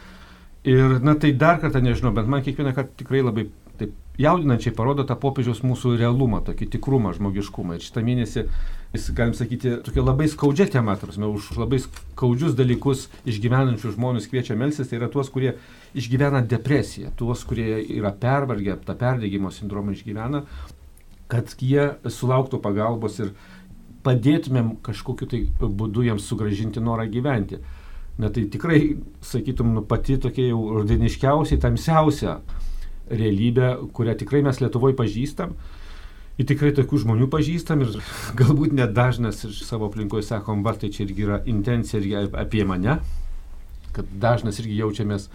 Ir, 0.64 1.00
na 1.04 1.18
tai 1.20 1.34
dar 1.36 1.60
kartą 1.60 1.82
nežinau, 1.84 2.14
bet 2.16 2.30
man 2.30 2.44
kiekvieną 2.44 2.72
kartą 2.76 2.96
tikrai 3.02 3.24
labai 3.24 3.50
taip 3.80 3.96
jaudinančiai 4.22 4.76
parodo 4.78 5.04
tą 5.08 5.18
popiežiaus 5.20 5.64
mūsų 5.66 5.98
realumą, 6.00 6.44
tokį 6.48 6.70
tikrumą, 6.78 7.12
žmogiškumą. 7.18 7.78
Ir 7.78 7.86
šitą 7.88 8.04
mėnesį 8.06 8.46
jis, 8.94 9.10
galim 9.18 9.34
sakyti, 9.34 9.78
tokia 9.86 10.04
labai 10.04 10.28
skaudžia 10.30 10.68
tema, 10.70 10.94
tarsi, 11.00 11.22
už 11.26 11.50
labai 11.58 11.80
skaudžius 11.82 12.54
dalykus 12.58 13.08
išgyvenančius 13.26 13.96
žmonės 13.98 14.30
kviečia 14.30 14.58
melsis, 14.60 14.90
tai 14.90 15.00
yra 15.00 15.10
tuos, 15.12 15.32
kurie 15.34 15.56
išgyvena 15.98 16.44
depresiją, 16.46 17.14
tuos, 17.18 17.42
kurie 17.50 17.82
yra 17.98 18.14
pervargę, 18.14 18.78
tą 18.86 18.96
perdėgymo 19.00 19.50
sindromą 19.54 19.96
išgyvena, 19.98 20.44
kad 21.32 21.56
jie 21.58 21.90
sulauktų 22.06 22.62
pagalbos 22.62 23.18
ir 23.24 23.34
padėtumėm 24.06 24.76
kažkokiu 24.86 25.30
tai 25.32 25.46
būdu 25.58 26.06
jiems 26.06 26.28
sugražinti 26.30 26.84
norą 26.84 27.08
gyventi. 27.10 27.62
Na 28.22 28.30
tai 28.30 28.44
tikrai, 28.46 29.00
sakytum, 29.26 29.72
nu, 29.74 29.82
pati 29.90 30.20
tokia 30.22 30.52
jau 30.52 30.60
rudeniškiausiai, 30.76 31.58
tamsiausia 31.58 32.44
realybė, 33.10 33.72
kurią 33.96 34.14
tikrai 34.20 34.44
mes 34.46 34.62
Lietuvoje 34.62 34.94
pažįstam 35.00 35.56
ir 36.38 36.48
tikrai 36.50 36.72
tokių 36.76 37.04
žmonių 37.04 37.28
pažįstam 37.34 37.84
ir 37.86 37.98
galbūt 38.40 38.74
net 38.78 38.96
dažnas 38.96 39.44
iš 39.48 39.62
savo 39.68 39.90
aplinkoje 39.92 40.26
sakom, 40.30 40.64
va 40.66 40.76
tai 40.78 40.90
čia 40.94 41.06
irgi 41.06 41.28
yra 41.28 41.42
intencija 41.50 42.02
irgi 42.02 42.18
apie 42.42 42.66
mane, 42.68 42.98
kad 43.94 44.10
dažnas 44.22 44.58
irgi 44.62 44.80
jaučiamės 44.82 45.30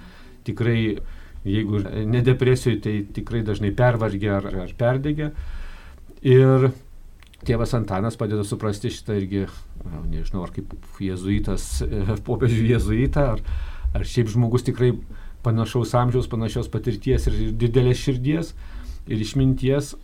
tikrai, 0.49 0.99
jeigu 1.47 1.85
ne 2.09 2.23
depresijoje, 2.27 2.83
tai 2.83 2.97
tikrai 3.15 3.45
dažnai 3.47 3.71
pervargę 3.77 4.35
ar, 4.41 4.51
ar 4.65 4.75
perdegę. 4.79 5.31
Ir 6.27 6.71
tėvas 7.47 7.75
Antanas 7.79 8.19
padeda 8.19 8.43
suprasti 8.47 8.91
šitą 8.91 9.21
irgi, 9.21 9.45
nežinau, 10.11 10.43
ar 10.47 10.55
kaip 10.55 10.75
jėzuitas, 11.03 11.69
popiežių 12.27 12.65
jėzuitą, 12.73 13.27
ar, 13.37 13.45
ar 13.95 14.07
šiaip 14.09 14.33
žmogus 14.33 14.67
tikrai 14.67 14.97
panašaus 15.47 15.95
amžiaus, 15.95 16.27
panašios 16.31 16.71
patirties 16.73 17.29
ir 17.31 17.39
didelės 17.61 18.03
širdies 18.03 18.53
ir 19.09 19.23
išminties, 19.23 19.95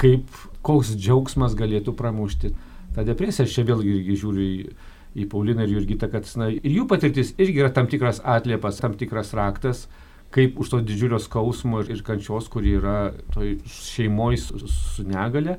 kaip 0.00 0.42
koks 0.66 0.94
džiaugsmas 0.96 1.56
galėtų 1.58 1.94
pramušti 1.96 2.54
tą 2.96 3.04
depresiją. 3.06 3.46
Aš 3.46 3.56
čia 3.58 3.66
vėlgi 3.68 3.96
irgi 3.98 4.18
žiūriu 4.22 4.44
į, 4.44 4.76
į 5.20 5.26
Pauliną 5.30 5.66
ir 5.66 5.74
Jurgitą, 5.76 6.10
kad 6.12 6.28
na, 6.40 6.50
ir 6.52 6.78
jų 6.80 6.86
patirtis 6.90 7.34
irgi 7.38 7.62
yra 7.62 7.72
tam 7.74 7.90
tikras 7.90 8.22
atliepas, 8.24 8.80
tam 8.82 8.96
tikras 8.98 9.34
raktas, 9.36 9.86
kaip 10.34 10.60
už 10.62 10.72
to 10.72 10.80
didžiulio 10.86 11.18
skausmo 11.22 11.82
ir, 11.82 11.90
ir 11.96 12.04
kančios, 12.06 12.48
kuri 12.52 12.76
yra 12.78 13.12
toj 13.34 13.58
šeimoje 13.66 14.40
su, 14.44 14.60
su 14.70 15.06
negale, 15.06 15.58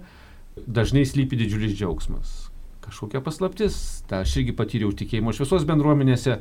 dažnai 0.66 1.04
slypi 1.08 1.40
didžiulis 1.40 1.76
džiaugsmas. 1.78 2.36
Kažkokia 2.82 3.22
paslaptis, 3.24 3.76
tą 4.10 4.24
aš 4.26 4.40
irgi 4.42 4.56
patyriau 4.58 4.92
tikėjimo 4.98 5.34
šviesos 5.36 5.68
bendruomenėse, 5.70 6.40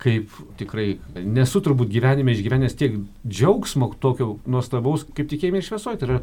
kaip 0.00 0.32
tikrai 0.60 0.98
nesu 1.24 1.62
turbūt 1.64 1.88
gyvenime 1.88 2.34
išgyvenęs 2.36 2.76
tiek 2.76 2.98
džiaugsmo 3.24 3.94
tokio 4.00 4.34
nuostabaus, 4.44 5.06
kaip 5.16 5.30
tikėjime 5.30 5.62
šviesoje. 5.64 6.00
Tai 6.00 6.08
yra 6.10 6.18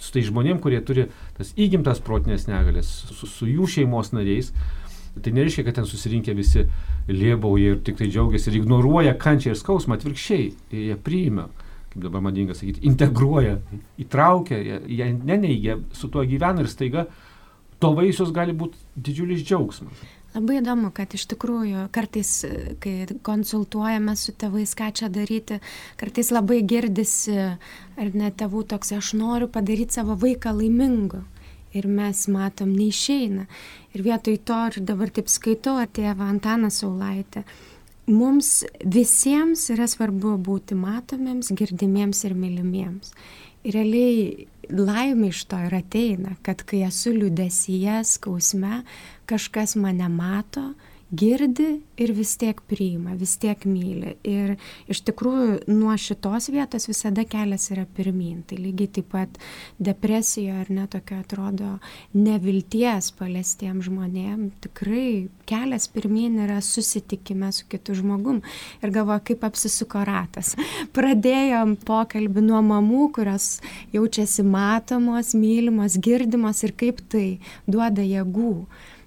su 0.00 0.12
tai 0.14 0.24
žmonėm, 0.26 0.60
kurie 0.64 0.80
turi 0.84 1.06
tas 1.36 1.52
įgimtas 1.60 2.00
protinės 2.04 2.48
negalės, 2.48 2.90
su, 3.12 3.28
su 3.28 3.48
jų 3.48 3.68
šeimos 3.76 4.14
nariais. 4.16 4.52
Tai 5.10 5.32
nereiškia, 5.34 5.64
kad 5.66 5.80
ten 5.80 5.88
susirinkę 5.90 6.32
visi 6.38 6.64
liebauja 7.10 7.74
ir 7.74 7.80
tik 7.86 7.98
tai 7.98 8.06
džiaugiasi 8.12 8.52
ir 8.52 8.60
ignoruoja 8.60 9.16
kančią 9.18 9.52
ir 9.52 9.58
skausmą, 9.58 9.98
atvirkščiai, 9.98 10.44
jie 10.70 10.98
priima, 11.02 11.48
kaip 11.90 12.04
dabar 12.04 12.22
madinga 12.22 12.54
sakyti, 12.54 12.84
integruoja, 12.86 13.56
įtraukia, 14.00 14.60
jie, 14.86 15.10
neneigia, 15.18 15.80
su 15.98 16.08
tuo 16.14 16.22
gyvena 16.30 16.62
ir 16.62 16.70
staiga 16.70 17.08
to 17.82 17.90
vaisius 17.96 18.30
gali 18.36 18.54
būti 18.56 18.78
didžiulis 18.94 19.42
džiaugsmas. 19.42 20.06
Labai 20.30 20.60
įdomu, 20.60 20.92
kad 20.94 21.10
iš 21.16 21.24
tikrųjų 21.32 21.88
kartais, 21.90 22.28
kai 22.78 23.08
konsultuojame 23.26 24.12
su 24.14 24.30
tėvais, 24.38 24.76
ką 24.78 24.92
čia 24.94 25.08
daryti, 25.10 25.58
kartais 25.98 26.30
labai 26.30 26.60
girdisi, 26.62 27.34
ar 27.98 28.12
ne 28.14 28.30
tėvų 28.30 28.62
toks, 28.70 28.92
aš 28.94 29.10
noriu 29.18 29.48
padaryti 29.50 29.98
savo 29.98 30.14
vaiką 30.14 30.54
laimingu. 30.54 31.24
Ir 31.74 31.86
mes 31.90 32.24
matom, 32.30 32.70
neišeina. 32.74 33.48
Ir 33.94 34.06
vietoj 34.06 34.38
to, 34.46 34.60
ir 34.70 34.86
dabar 34.86 35.10
taip 35.14 35.30
skaitau, 35.30 35.76
tėvą 35.98 36.30
Antaną 36.30 36.70
Saulaitę, 36.74 37.44
mums 38.10 38.64
visiems 38.82 39.68
yra 39.74 39.86
svarbu 39.90 40.36
būti 40.38 40.78
matomiems, 40.78 41.50
girdimiems 41.58 42.22
ir 42.26 42.38
mylimiems. 42.38 43.14
Ir 43.66 43.76
realiai 43.76 44.48
laimė 44.72 45.30
iš 45.32 45.44
to 45.50 45.58
ir 45.66 45.74
ateina, 45.80 46.36
kad 46.46 46.62
kai 46.68 46.84
esu 46.86 47.12
liudesyje, 47.16 48.00
skausme, 48.06 48.82
kažkas 49.30 49.76
mane 49.80 50.08
mato, 50.12 50.72
girdi 51.10 51.80
ir 52.00 52.12
vis 52.14 52.36
tiek 52.38 52.60
priima, 52.70 53.14
vis 53.18 53.34
tiek 53.40 53.64
myli. 53.68 54.14
Ir 54.26 54.54
iš 54.90 55.02
tikrųjų 55.08 55.70
nuo 55.70 55.94
šitos 55.98 56.48
vietos 56.52 56.86
visada 56.88 57.24
kelias 57.28 57.68
yra 57.74 57.84
pirmin. 57.96 58.44
Tai 58.46 58.58
lygiai 58.60 58.90
taip 58.98 59.10
pat 59.12 59.40
depresija 59.82 60.60
ar 60.62 60.70
netokio 60.72 61.20
atrodo 61.20 61.72
nevilties 62.14 63.10
paliestiem 63.18 63.82
žmonėm. 63.84 64.50
Tikrai 64.62 65.28
kelias 65.50 65.88
pirmin 65.90 66.38
yra 66.46 66.60
susitikime 66.64 67.50
su 67.52 67.66
kitu 67.70 67.96
žmogum. 67.98 68.40
Ir 68.80 68.94
galvoju, 68.94 69.24
kaip 69.32 69.48
apsisuko 69.50 70.04
ratas. 70.06 70.54
Pradėjom 70.96 71.74
pokalbį 71.86 72.46
nuo 72.46 72.62
mamų, 72.70 73.10
kurios 73.18 73.56
jaučiasi 73.94 74.46
matomos, 74.46 75.34
mylimos, 75.34 75.98
girdimos 75.98 76.62
ir 76.66 76.76
kaip 76.78 77.02
tai 77.10 77.26
duoda 77.66 78.06
jėgų 78.06 78.54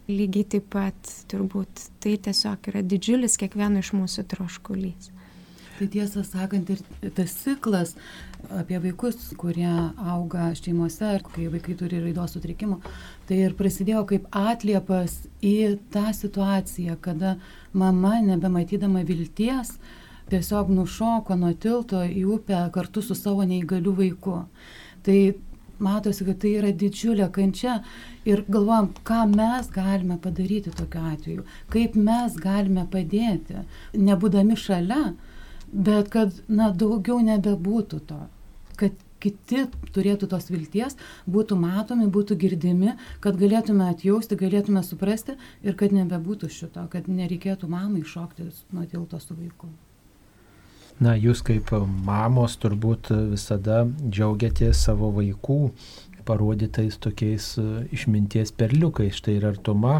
lygiai 0.09 0.47
taip 0.55 0.69
pat 0.73 1.11
turbūt 1.31 1.87
tai 2.03 2.17
tiesiog 2.27 2.71
yra 2.71 2.83
didžiulis 2.83 3.37
kiekvieno 3.39 3.83
iš 3.83 3.93
mūsų 3.95 4.25
troškulys. 4.33 5.11
Tai 5.73 5.87
tiesą 5.89 6.21
sakant, 6.21 6.69
ir 6.69 7.11
tas 7.17 7.31
ciklas 7.33 7.95
apie 8.53 8.77
vaikus, 8.83 9.31
kurie 9.39 9.71
auga 10.13 10.51
šeimose 10.59 11.15
ir 11.15 11.23
kai 11.25 11.47
vaikai 11.49 11.73
turi 11.79 12.01
raidos 12.03 12.35
sutrikimų, 12.35 12.77
tai 13.27 13.39
ir 13.47 13.55
prasidėjo 13.57 14.03
kaip 14.11 14.27
atliepas 14.37 15.23
į 15.41 15.79
tą 15.93 16.11
situaciją, 16.13 16.99
kada 17.01 17.37
mama, 17.73 18.19
nebematydama 18.21 19.01
vilties, 19.07 19.73
tiesiog 20.29 20.69
nušoko 20.75 21.39
nuo 21.39 21.55
tilto 21.57 22.03
į 22.05 22.27
upę 22.37 22.59
kartu 22.75 23.01
su 23.01 23.17
savo 23.17 23.47
neįgaliu 23.47 23.95
vaiku. 23.97 24.43
Tai 25.03 25.17
matosi, 25.79 26.25
kad 26.27 26.39
tai 26.43 26.55
yra 26.59 26.71
didžiulė 26.71 27.29
kančia 27.33 27.79
ir 28.29 28.43
galvojam, 28.47 28.91
ką 29.07 29.23
mes 29.33 29.69
galime 29.73 30.19
padaryti 30.21 30.73
tokiu 30.75 31.05
atveju, 31.13 31.45
kaip 31.73 31.95
mes 31.95 32.35
galime 32.41 32.85
padėti, 32.91 33.63
nebūdami 33.97 34.57
šalia, 34.59 35.13
bet 35.73 36.11
kad, 36.13 36.35
na, 36.47 36.69
daugiau 36.71 37.19
nebebūtų 37.25 38.01
to, 38.09 38.19
kad 38.79 38.99
kiti 39.23 39.63
turėtų 39.95 40.27
tos 40.33 40.49
vilties, 40.51 40.97
būtų 41.31 41.57
matomi, 41.59 42.09
būtų 42.11 42.37
girdimi, 42.41 42.97
kad 43.23 43.39
galėtume 43.39 43.87
atjausti, 43.93 44.37
galėtume 44.39 44.83
suprasti 44.83 45.37
ir 45.63 45.79
kad 45.79 45.95
nebebūtų 45.95 46.51
šito, 46.51 46.85
kad 46.91 47.07
nereikėtų 47.07 47.71
mamai 47.71 48.03
šokti 48.03 48.49
nuo 48.75 48.85
tilto 48.89 49.21
su 49.23 49.37
vaiku. 49.39 49.71
Na, 51.03 51.17
jūs 51.19 51.41
kaip 51.43 51.71
mamos 52.05 52.53
turbūt 52.61 53.09
visada 53.33 53.81
džiaugiatės 54.03 54.85
savo 54.85 55.09
vaikų 55.11 55.57
parodytais 56.23 56.95
tokiais 57.03 57.47
išminties 57.91 58.53
perliukais. 58.55 59.17
Štai 59.19 59.35
ir 59.39 59.47
artuma 59.49 59.97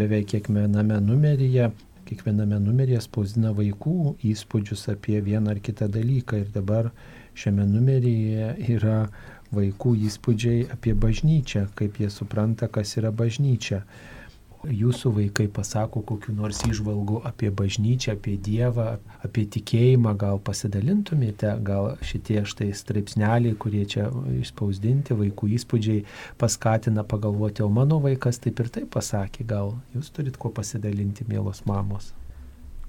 beveik 0.00 0.32
kiekviename 0.32 0.96
numeryje, 1.06 1.68
kiekviename 2.08 2.58
numeryje 2.64 3.04
spausdina 3.04 3.52
vaikų 3.54 4.16
įspūdžius 4.32 4.88
apie 4.94 5.20
vieną 5.28 5.54
ar 5.54 5.60
kitą 5.62 5.86
dalyką. 5.92 6.40
Ir 6.42 6.50
dabar 6.56 6.90
šiame 7.38 7.68
numeryje 7.70 8.54
yra 8.74 9.04
vaikų 9.54 9.94
įspūdžiai 10.08 10.64
apie 10.74 10.96
bažnyčią, 10.98 11.68
kaip 11.78 12.00
jie 12.02 12.10
supranta, 12.10 12.66
kas 12.66 12.96
yra 12.98 13.14
bažnyčia. 13.14 13.84
Jūsų 14.66 15.12
vaikai 15.16 15.46
pasako 15.52 16.02
kokiu 16.06 16.34
nors 16.36 16.60
įžvalgu 16.68 17.20
apie 17.28 17.50
bažnyčią, 17.54 18.14
apie 18.16 18.36
Dievą, 18.36 18.98
apie 19.24 19.46
tikėjimą, 19.56 20.14
gal 20.20 20.40
pasidalintumėte, 20.44 21.54
gal 21.64 21.94
šitie 22.04 22.42
štai 22.48 22.70
straipsneliai, 22.76 23.56
kurie 23.60 23.86
čia 23.88 24.10
išspausdinti, 24.40 25.16
vaikų 25.16 25.52
įspūdžiai 25.56 26.04
paskatina 26.40 27.04
pagalvoti, 27.08 27.64
o 27.64 27.70
mano 27.72 28.00
vaikas 28.04 28.42
taip 28.44 28.60
ir 28.60 28.72
taip 28.72 28.92
pasakė, 28.94 29.46
gal 29.48 29.76
jūs 29.94 30.12
turit 30.14 30.40
kuo 30.40 30.52
pasidalinti, 30.54 31.28
mielos 31.28 31.64
mamos. 31.68 32.12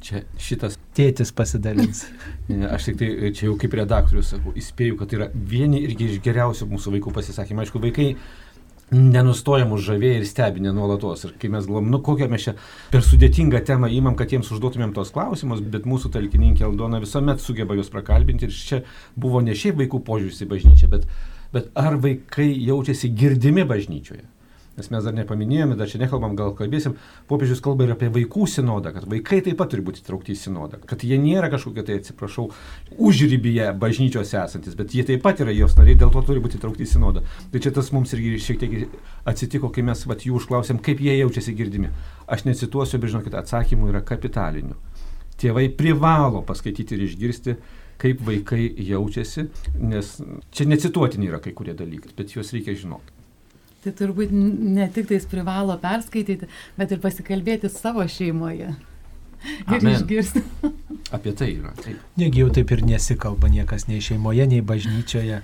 Čia 0.01 0.23
šitas. 0.41 0.79
Tėtis 0.97 1.29
pasidalins. 1.35 2.07
Ne, 2.51 2.65
aš 2.67 2.89
tik 2.89 2.97
tai 2.99 3.29
čia 3.37 3.45
jau 3.45 3.53
kaip 3.59 3.75
redaktorius 3.77 4.33
sakau, 4.33 4.51
įspėju, 4.57 4.97
kad 4.99 5.11
tai 5.11 5.19
yra 5.19 5.27
vieni 5.31 5.79
irgi 5.85 6.09
iš 6.09 6.17
geriausių 6.25 6.65
mūsų 6.73 6.97
vaikų 6.97 7.13
pasisakymų. 7.15 7.63
Aišku, 7.63 7.79
vaikai 7.79 8.07
nenustoja 8.91 9.65
mus 9.67 9.85
žavėję 9.85 10.19
ir 10.19 10.25
stebinę 10.27 10.73
nuolatos. 10.75 11.23
Ir 11.27 11.35
kai 11.39 11.51
mes 11.53 11.67
galvom, 11.67 11.87
nu 11.93 12.01
kokią 12.03 12.27
mes 12.31 12.47
čia 12.47 12.55
per 12.91 13.05
sudėtingą 13.07 13.63
temą 13.67 13.91
įmam, 13.91 14.17
kad 14.19 14.33
jiems 14.33 14.51
užduotumėm 14.51 14.91
tos 14.95 15.13
klausimus, 15.15 15.63
bet 15.63 15.87
mūsų 15.89 16.11
talkininkė 16.15 16.67
Aldona 16.67 16.99
visuomet 17.03 17.43
sugeba 17.43 17.77
juos 17.79 17.91
prakalbinti 17.93 18.49
ir 18.49 18.55
čia 18.55 18.83
buvo 19.15 19.43
ne 19.45 19.55
šiaip 19.55 19.79
vaikų 19.83 20.03
požiūris 20.07 20.43
į 20.43 20.51
bažnyčią, 20.51 20.91
bet, 20.91 21.07
bet 21.55 21.71
ar 21.79 21.97
vaikai 22.03 22.51
jaučiasi 22.67 23.13
girdimi 23.15 23.67
bažnyčioje 23.67 24.27
nes 24.81 24.89
mes 24.89 25.05
dar 25.05 25.13
nepaminėjome, 25.13 25.77
dar 25.77 25.89
čia 25.89 26.01
nekalbam, 26.01 26.33
gal 26.37 26.55
kalbėsim, 26.57 26.95
popiežius 27.29 27.61
kalba 27.63 27.85
ir 27.85 27.93
apie 27.93 28.09
vaikų 28.13 28.47
sinodą, 28.49 28.93
kad 28.95 29.05
vaikai 29.09 29.41
taip 29.45 29.59
pat 29.61 29.71
turi 29.73 29.85
būti 29.85 30.01
įtraukti 30.01 30.33
į 30.33 30.39
sinodą, 30.41 30.79
kad 30.89 31.05
jie 31.05 31.19
nėra 31.21 31.51
kažkokie 31.53 31.85
tai, 31.85 31.99
atsiprašau, 32.01 32.47
užrybyje 32.97 33.69
bažnyčios 33.81 34.33
esantis, 34.41 34.77
bet 34.79 34.95
jie 34.97 35.05
taip 35.07 35.21
pat 35.25 35.43
yra 35.45 35.53
jos 35.53 35.77
nariai, 35.77 35.99
dėl 36.01 36.13
to 36.13 36.23
turi 36.25 36.41
būti 36.43 36.57
įtraukti 36.57 36.87
į 36.87 36.91
sinodą. 36.95 37.23
Tai 37.53 37.61
čia 37.61 37.73
tas 37.75 37.91
mums 37.93 38.15
irgi 38.17 38.33
šiek 38.41 38.61
tiek 38.63 38.97
atsitiko, 39.29 39.69
kai 39.73 39.85
mes 39.85 40.01
vat, 40.09 40.25
jų 40.25 40.41
užklausėm, 40.41 40.81
kaip 40.83 41.03
jie 41.03 41.19
jaučiasi 41.19 41.55
girdimi. 41.57 41.93
Aš 42.31 42.47
necituosiu, 42.49 43.01
bet 43.01 43.13
žinokit, 43.13 43.37
atsakymų 43.37 43.93
yra 43.93 44.01
kapitalinių. 44.05 44.79
Tėvai 45.41 45.69
privalo 45.73 46.43
paskaityti 46.45 46.97
ir 46.97 47.07
išgirsti, 47.07 47.55
kaip 48.01 48.21
vaikai 48.25 48.67
jaučiasi, 48.81 49.47
nes 49.81 50.13
čia 50.53 50.69
necituotini 50.69 51.29
yra 51.29 51.41
kai 51.41 51.53
kurie 51.57 51.75
dalykai, 51.77 52.13
bet 52.17 52.33
juos 52.35 52.53
reikia 52.55 52.77
žinoti. 52.77 53.20
Tai 53.81 53.91
turbūt 53.97 54.29
ne 54.31 54.85
tik 54.93 55.07
tais 55.09 55.25
privalo 55.25 55.73
perskaityti, 55.81 56.49
bet 56.77 56.91
ir 56.93 57.01
pasikalbėti 57.01 57.71
savo 57.73 58.05
šeimoje. 58.05 58.75
Ir 59.41 59.79
Amen. 59.79 59.95
išgirsti. 59.95 60.43
Apie 61.15 61.33
tai 61.33 61.47
yra. 61.55 61.71
Taip. 61.81 61.97
Negi 62.21 62.43
jau 62.43 62.51
taip 62.53 62.71
ir 62.75 62.83
nesikalba 62.85 63.49
niekas 63.49 63.87
nei 63.89 64.03
šeimoje, 64.03 64.45
nei 64.51 64.61
bažnyčioje. 64.61 65.41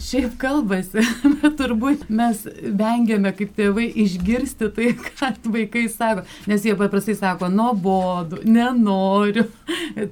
Šiaip 0.00 0.36
kalbasi, 0.40 1.02
bet 1.40 1.56
turbūt 1.58 2.06
mes 2.12 2.42
vengiame 2.64 3.32
kaip 3.36 3.52
tėvai 3.56 3.86
išgirsti 4.04 4.70
tai, 4.74 4.92
ką 4.98 5.30
vaikai 5.54 5.84
sako, 5.92 6.24
nes 6.50 6.64
jie 6.66 6.74
paprastai 6.78 7.16
sako, 7.18 7.50
nuobodu, 7.52 8.40
nenoriu. 8.48 9.46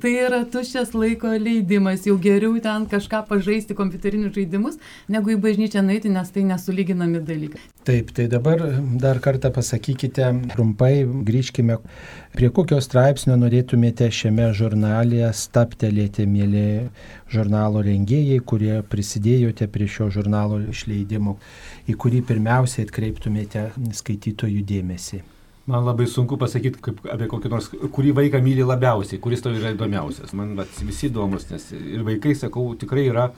Tai 0.03 0.13
yra 0.13 0.43
tuščias 0.49 0.93
laiko 0.95 1.33
leidimas, 1.33 2.07
jau 2.07 2.17
geriau 2.21 2.55
ten 2.63 2.87
kažką 2.91 3.25
pažaisti 3.31 3.77
kompiuterinius 3.79 4.35
žaidimus, 4.37 4.79
negu 5.11 5.35
į 5.35 5.39
bažnyčią 5.43 5.83
nueiti, 5.85 6.13
nes 6.13 6.31
tai 6.35 6.45
nesulyginami 6.47 7.23
dalykai. 7.27 7.63
Taip, 7.87 8.13
tai 8.15 8.29
dabar 8.31 8.63
dar 9.03 9.19
kartą 9.25 9.51
pasakykite 9.55 10.29
trumpai, 10.53 11.03
grįžkime, 11.27 11.81
prie 12.37 12.51
kokio 12.55 12.79
straipsnio 12.85 13.35
norėtumėte 13.41 14.07
šiame 14.15 14.53
žurnalėje 14.57 15.33
staptelėti, 15.35 16.29
mėly 16.31 16.67
žurnalo 17.33 17.83
rengėjai, 17.85 18.39
kurie 18.45 18.79
prisidėjote 18.85 19.69
prie 19.73 19.89
šio 19.91 20.11
žurnalo 20.13 20.61
išleidimo, 20.73 21.39
į 21.89 21.97
kurį 21.99 22.23
pirmiausiai 22.29 22.87
atkreiptumėte 22.87 23.71
skaitytojų 23.99 24.65
dėmesį. 24.69 25.23
Man 25.67 25.85
labai 25.87 26.09
sunku 26.11 26.35
pasakyti 26.39 26.81
kaip, 26.83 27.05
apie 27.07 27.29
kokį 27.31 27.51
nors, 27.53 27.69
kurį 27.95 28.17
vaiką 28.19 28.41
myli 28.43 28.65
labiausiai, 28.67 29.21
kuris 29.23 29.45
tau 29.45 29.53
yra 29.55 29.71
įdomiausias. 29.77 30.33
Man 30.35 30.57
vat, 30.59 30.73
visi 30.83 31.07
įdomus, 31.07 31.47
nes 31.53 31.69
ir 31.79 32.03
vaikai, 32.07 32.35
sakau, 32.39 32.65
tikrai 32.79 33.05
yra 33.13 33.29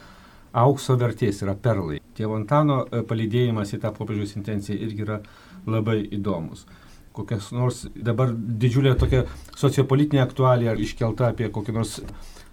aukso 0.56 0.96
vertės, 0.96 1.42
yra 1.44 1.52
perlai. 1.58 1.98
Tėvo 2.16 2.38
Antano 2.38 2.84
e, 2.86 3.02
palydėjimas 3.04 3.74
į 3.76 3.82
tą 3.82 3.92
popiežiaus 3.92 4.32
intenciją 4.38 4.78
irgi 4.86 5.04
yra 5.04 5.18
labai 5.68 5.98
įdomus. 6.16 6.64
Kokias 7.14 7.50
nors 7.54 7.84
dabar 7.94 8.32
didžiulė 8.32 8.94
tokia 8.98 9.26
sociopolitinė 9.60 10.24
aktualija 10.24 10.74
iškelta 10.80 11.28
apie 11.34 11.50
kokį 11.52 11.76
nors 11.76 11.98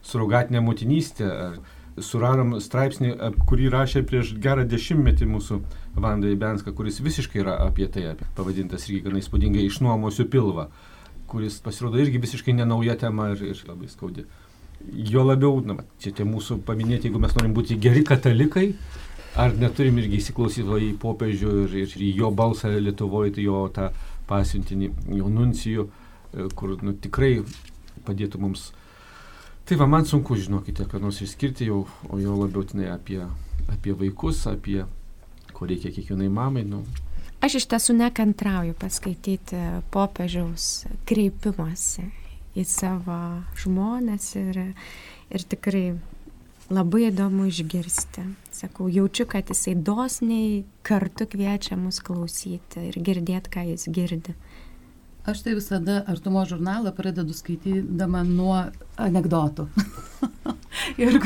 surogatinę 0.07 0.61
motinystę. 0.65 1.29
Ar, 1.31 1.61
suradom 1.99 2.55
straipsnį, 2.63 3.15
kurį 3.49 3.69
rašė 3.73 4.03
prieš 4.07 4.33
gerą 4.41 4.63
dešimtmetį 4.69 5.27
mūsų 5.27 5.59
Vanda 5.99 6.29
Ibenska, 6.31 6.71
kuris 6.75 7.01
visiškai 7.03 7.41
yra 7.43 7.57
apie 7.65 7.87
tai, 7.91 8.05
apie, 8.13 8.27
pavadintas 8.37 8.87
irgi 8.87 9.03
gana 9.07 9.19
įspūdingai 9.19 9.65
išnuomosiu 9.67 10.27
pilvą, 10.31 10.69
kuris 11.31 11.59
pasirodo 11.63 11.99
irgi 12.01 12.21
visiškai 12.23 12.55
nenauja 12.55 12.95
tema 12.99 13.31
ir, 13.33 13.43
ir 13.51 13.63
labai 13.67 13.91
skaudi. 13.91 14.25
Jo 15.11 15.25
labiau, 15.27 15.59
na, 15.65 15.81
čia 16.01 16.13
tie 16.15 16.25
mūsų 16.25 16.61
paminėti, 16.65 17.09
jeigu 17.09 17.21
mes 17.21 17.35
norim 17.37 17.53
būti 17.57 17.77
geri 17.81 18.05
katalikai, 18.07 18.71
ar 19.39 19.53
neturim 19.59 19.99
irgi 20.01 20.21
įsiklausyti 20.23 20.79
į 20.87 20.93
popiežių 21.01 21.57
ir, 21.65 21.75
ir 21.83 21.93
į 22.07 22.13
jo 22.23 22.31
balsą 22.35 22.71
Lietuvoje, 22.73 23.35
tai 23.35 23.45
jo 23.45 23.65
tą 23.75 23.91
pasiuntinį, 24.31 24.89
jo 25.19 25.29
nuncijų, 25.31 25.85
e, 25.85 26.47
kur 26.57 26.79
nu, 26.81 26.95
tikrai 26.97 27.41
padėtų 28.07 28.41
mums 28.41 28.71
Tai 29.71 29.77
va, 29.79 29.85
man 29.87 30.03
sunku, 30.03 30.35
žinokite, 30.35 30.83
ką 30.83 30.99
nors 30.99 31.21
išskirti 31.23 31.69
jau, 31.69 31.85
o 32.11 32.17
jau 32.19 32.33
labiau 32.35 32.65
tenai 32.67 32.89
apie, 32.91 33.21
apie 33.71 33.93
vaikus, 33.95 34.41
apie 34.51 34.81
ko 35.55 35.67
reikia 35.69 35.93
kiekvienai 35.95 36.27
mamai. 36.27 36.65
Nu. 36.67 36.81
Aš 37.39 37.55
iš 37.61 37.69
tiesų 37.71 37.95
nekantrauju 38.01 38.75
paskaityti 38.81 39.61
popiežiaus 39.95 40.65
kreipimosi 41.07 42.03
į 42.51 42.65
savo 42.67 43.21
žmonės 43.63 44.27
ir, 44.41 44.59
ir 45.31 45.47
tikrai 45.55 45.85
labai 46.67 47.05
įdomu 47.07 47.47
išgirsti. 47.47 48.27
Sakau, 48.51 48.91
jaučiu, 48.91 49.23
kad 49.31 49.55
jisai 49.55 49.77
dosniai 49.79 50.65
kartu 50.83 51.29
kviečia 51.31 51.79
mus 51.79 52.03
klausyti 52.03 52.89
ir 52.89 52.99
girdėti, 52.99 53.55
ką 53.55 53.69
jis 53.71 53.87
girdi. 53.87 54.35
Aš 55.25 55.43
tai 55.45 55.53
visada 55.53 55.99
artumo 56.09 56.41
žurnalą 56.49 56.91
pradedu 56.97 57.33
skaitydama 57.37 58.23
nuo 58.25 58.55
anegdotų. 58.97 59.67
ir 61.01 61.17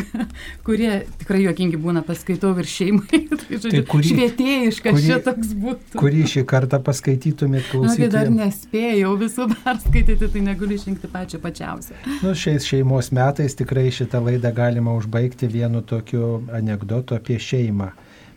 kurie 0.67 0.89
tikrai 1.21 1.39
juokingi 1.45 1.79
būna, 1.79 2.01
paskaitau 2.05 2.51
ir 2.59 2.67
šeimai. 2.67 3.21
tai, 3.39 3.55
žodžiu, 3.55 3.71
Tai 3.71 3.81
kurį- 3.93 4.09
švietėjiškas 4.11 4.97
kurį- 4.97 5.05
šitoks 5.07 5.53
būtų. 5.63 6.01
Kurį 6.01 6.25
šį 6.33 6.43
kartą 6.51 6.81
paskaitytumėt 6.83 7.71
Na, 7.85 7.95
kai 7.95 8.09
dar 8.11 8.31
nespėjau 8.35 9.13
visų 9.21 9.47
perskaityti, 9.55 10.29
tai 10.35 10.43
negaliu 10.49 10.75
išrinkti 10.79 11.11
pačią 11.15 11.39
pačiausią. 11.43 11.95
Nu, 12.19 12.35
šiais 12.35 12.67
šeimos 12.67 13.11
metais 13.15 13.55
tikrai 13.55 13.87
šitą 13.95 14.19
laidą 14.27 14.51
galima 14.59 14.95
užbaigti 14.99 15.47
vienu 15.55 15.81
tokiu 15.87 16.41
anegdotu 16.51 17.15
apie 17.15 17.39
šeimą. 17.39 17.93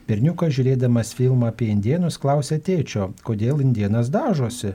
Berniukas 0.08 0.54
žiūrėdamas 0.56 1.10
filmą 1.18 1.50
apie 1.50 1.66
indienus 1.68 2.16
klausė 2.16 2.56
tėčio, 2.64 3.10
kodėl 3.26 3.58
indienas 3.60 4.08
dažosi, 4.08 4.70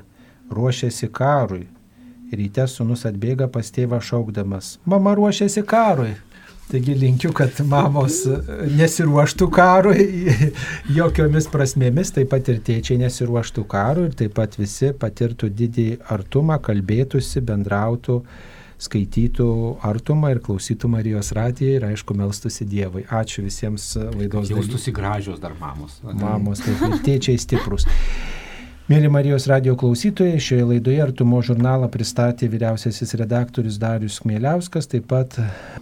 ruošiasi 0.55 1.09
karui. 1.13 1.65
Ryte 2.33 2.65
sunus 2.65 3.05
atbėga 3.05 3.45
pas 3.53 3.67
tėvą 3.69 3.99
šaukdamas, 4.01 4.77
mama 4.89 5.13
ruošiasi 5.17 5.61
karui. 5.69 6.13
Taigi 6.71 6.93
linkiu, 6.95 7.33
kad 7.35 7.59
mamos 7.67 8.21
e, 8.25 8.37
nesiruoštų 8.77 9.47
karui 9.53 10.05
jokiomis 10.97 11.49
prasmėmis, 11.51 12.13
taip 12.15 12.31
pat 12.31 12.47
ir 12.49 12.61
tėčiai 12.63 13.01
nesiruoštų 13.03 13.65
karui 13.69 14.07
ir 14.07 14.15
taip 14.17 14.33
pat 14.39 14.55
visi 14.57 14.93
patirtų 14.97 15.51
didį 15.53 15.87
artumą, 16.15 16.57
kalbėtųsi, 16.63 17.43
bendrautų, 17.45 18.21
skaitytų 18.83 19.49
artumą 19.85 20.31
ir 20.33 20.39
klausytų 20.43 20.89
Marijos 20.95 21.33
radiją 21.35 21.77
ir 21.77 21.87
aišku 21.91 22.15
melstųsi 22.17 22.65
Dievui. 22.69 23.03
Ačiū 23.11 23.43
visiems 23.43 23.91
e, 23.97 24.07
laidos 24.07 24.47
dalyviams. 24.47 24.63
Jaustųsi 24.63 24.95
gražios 24.95 25.43
dar 25.43 25.59
mamos. 25.59 25.99
Mamos, 26.15 26.63
taip 26.63 26.87
ir 26.87 26.97
tėčiai 27.03 27.43
stiprus. 27.43 27.85
Mėly 28.83 29.07
Marijos 29.07 29.45
radio 29.47 29.77
klausytojai, 29.79 30.41
šioje 30.43 30.63
laidoje 30.67 30.97
Artumo 30.99 31.37
žurnalą 31.47 31.87
pristatė 31.87 32.49
vyriausiasis 32.51 33.15
redaktorius 33.21 33.77
Darius 33.79 34.17
Kmieliauskas, 34.19 34.89
taip 34.91 35.07
pat 35.07 35.37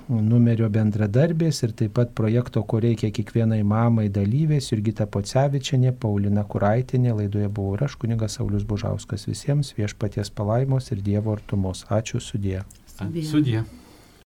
numerio 0.06 0.70
bendradarbės 0.70 1.64
ir 1.66 1.74
taip 1.82 1.96
pat 1.98 2.14
projekto, 2.14 2.62
ko 2.62 2.78
reikia 2.86 3.10
kiekvienai 3.10 3.64
mamai 3.66 4.06
dalyvės, 4.14 4.70
Jurgita 4.70 5.10
Pocevičianė, 5.10 5.96
Paulina 5.98 6.46
Kuraitinė, 6.46 7.18
laidoje 7.24 7.50
buvo 7.50 7.74
ir 7.80 7.88
aš, 7.90 7.98
kunigas 8.06 8.38
Saulis 8.38 8.70
Bužauskas. 8.70 9.26
Visiems 9.34 9.74
viešpaties 9.82 10.30
palaimos 10.30 10.94
ir 10.94 11.02
Dievo 11.02 11.34
artumos. 11.34 11.88
Ačiū 11.90 12.22
sudė. 12.22 12.60
Sudie. 13.00 13.30
Sudie. 13.34 13.70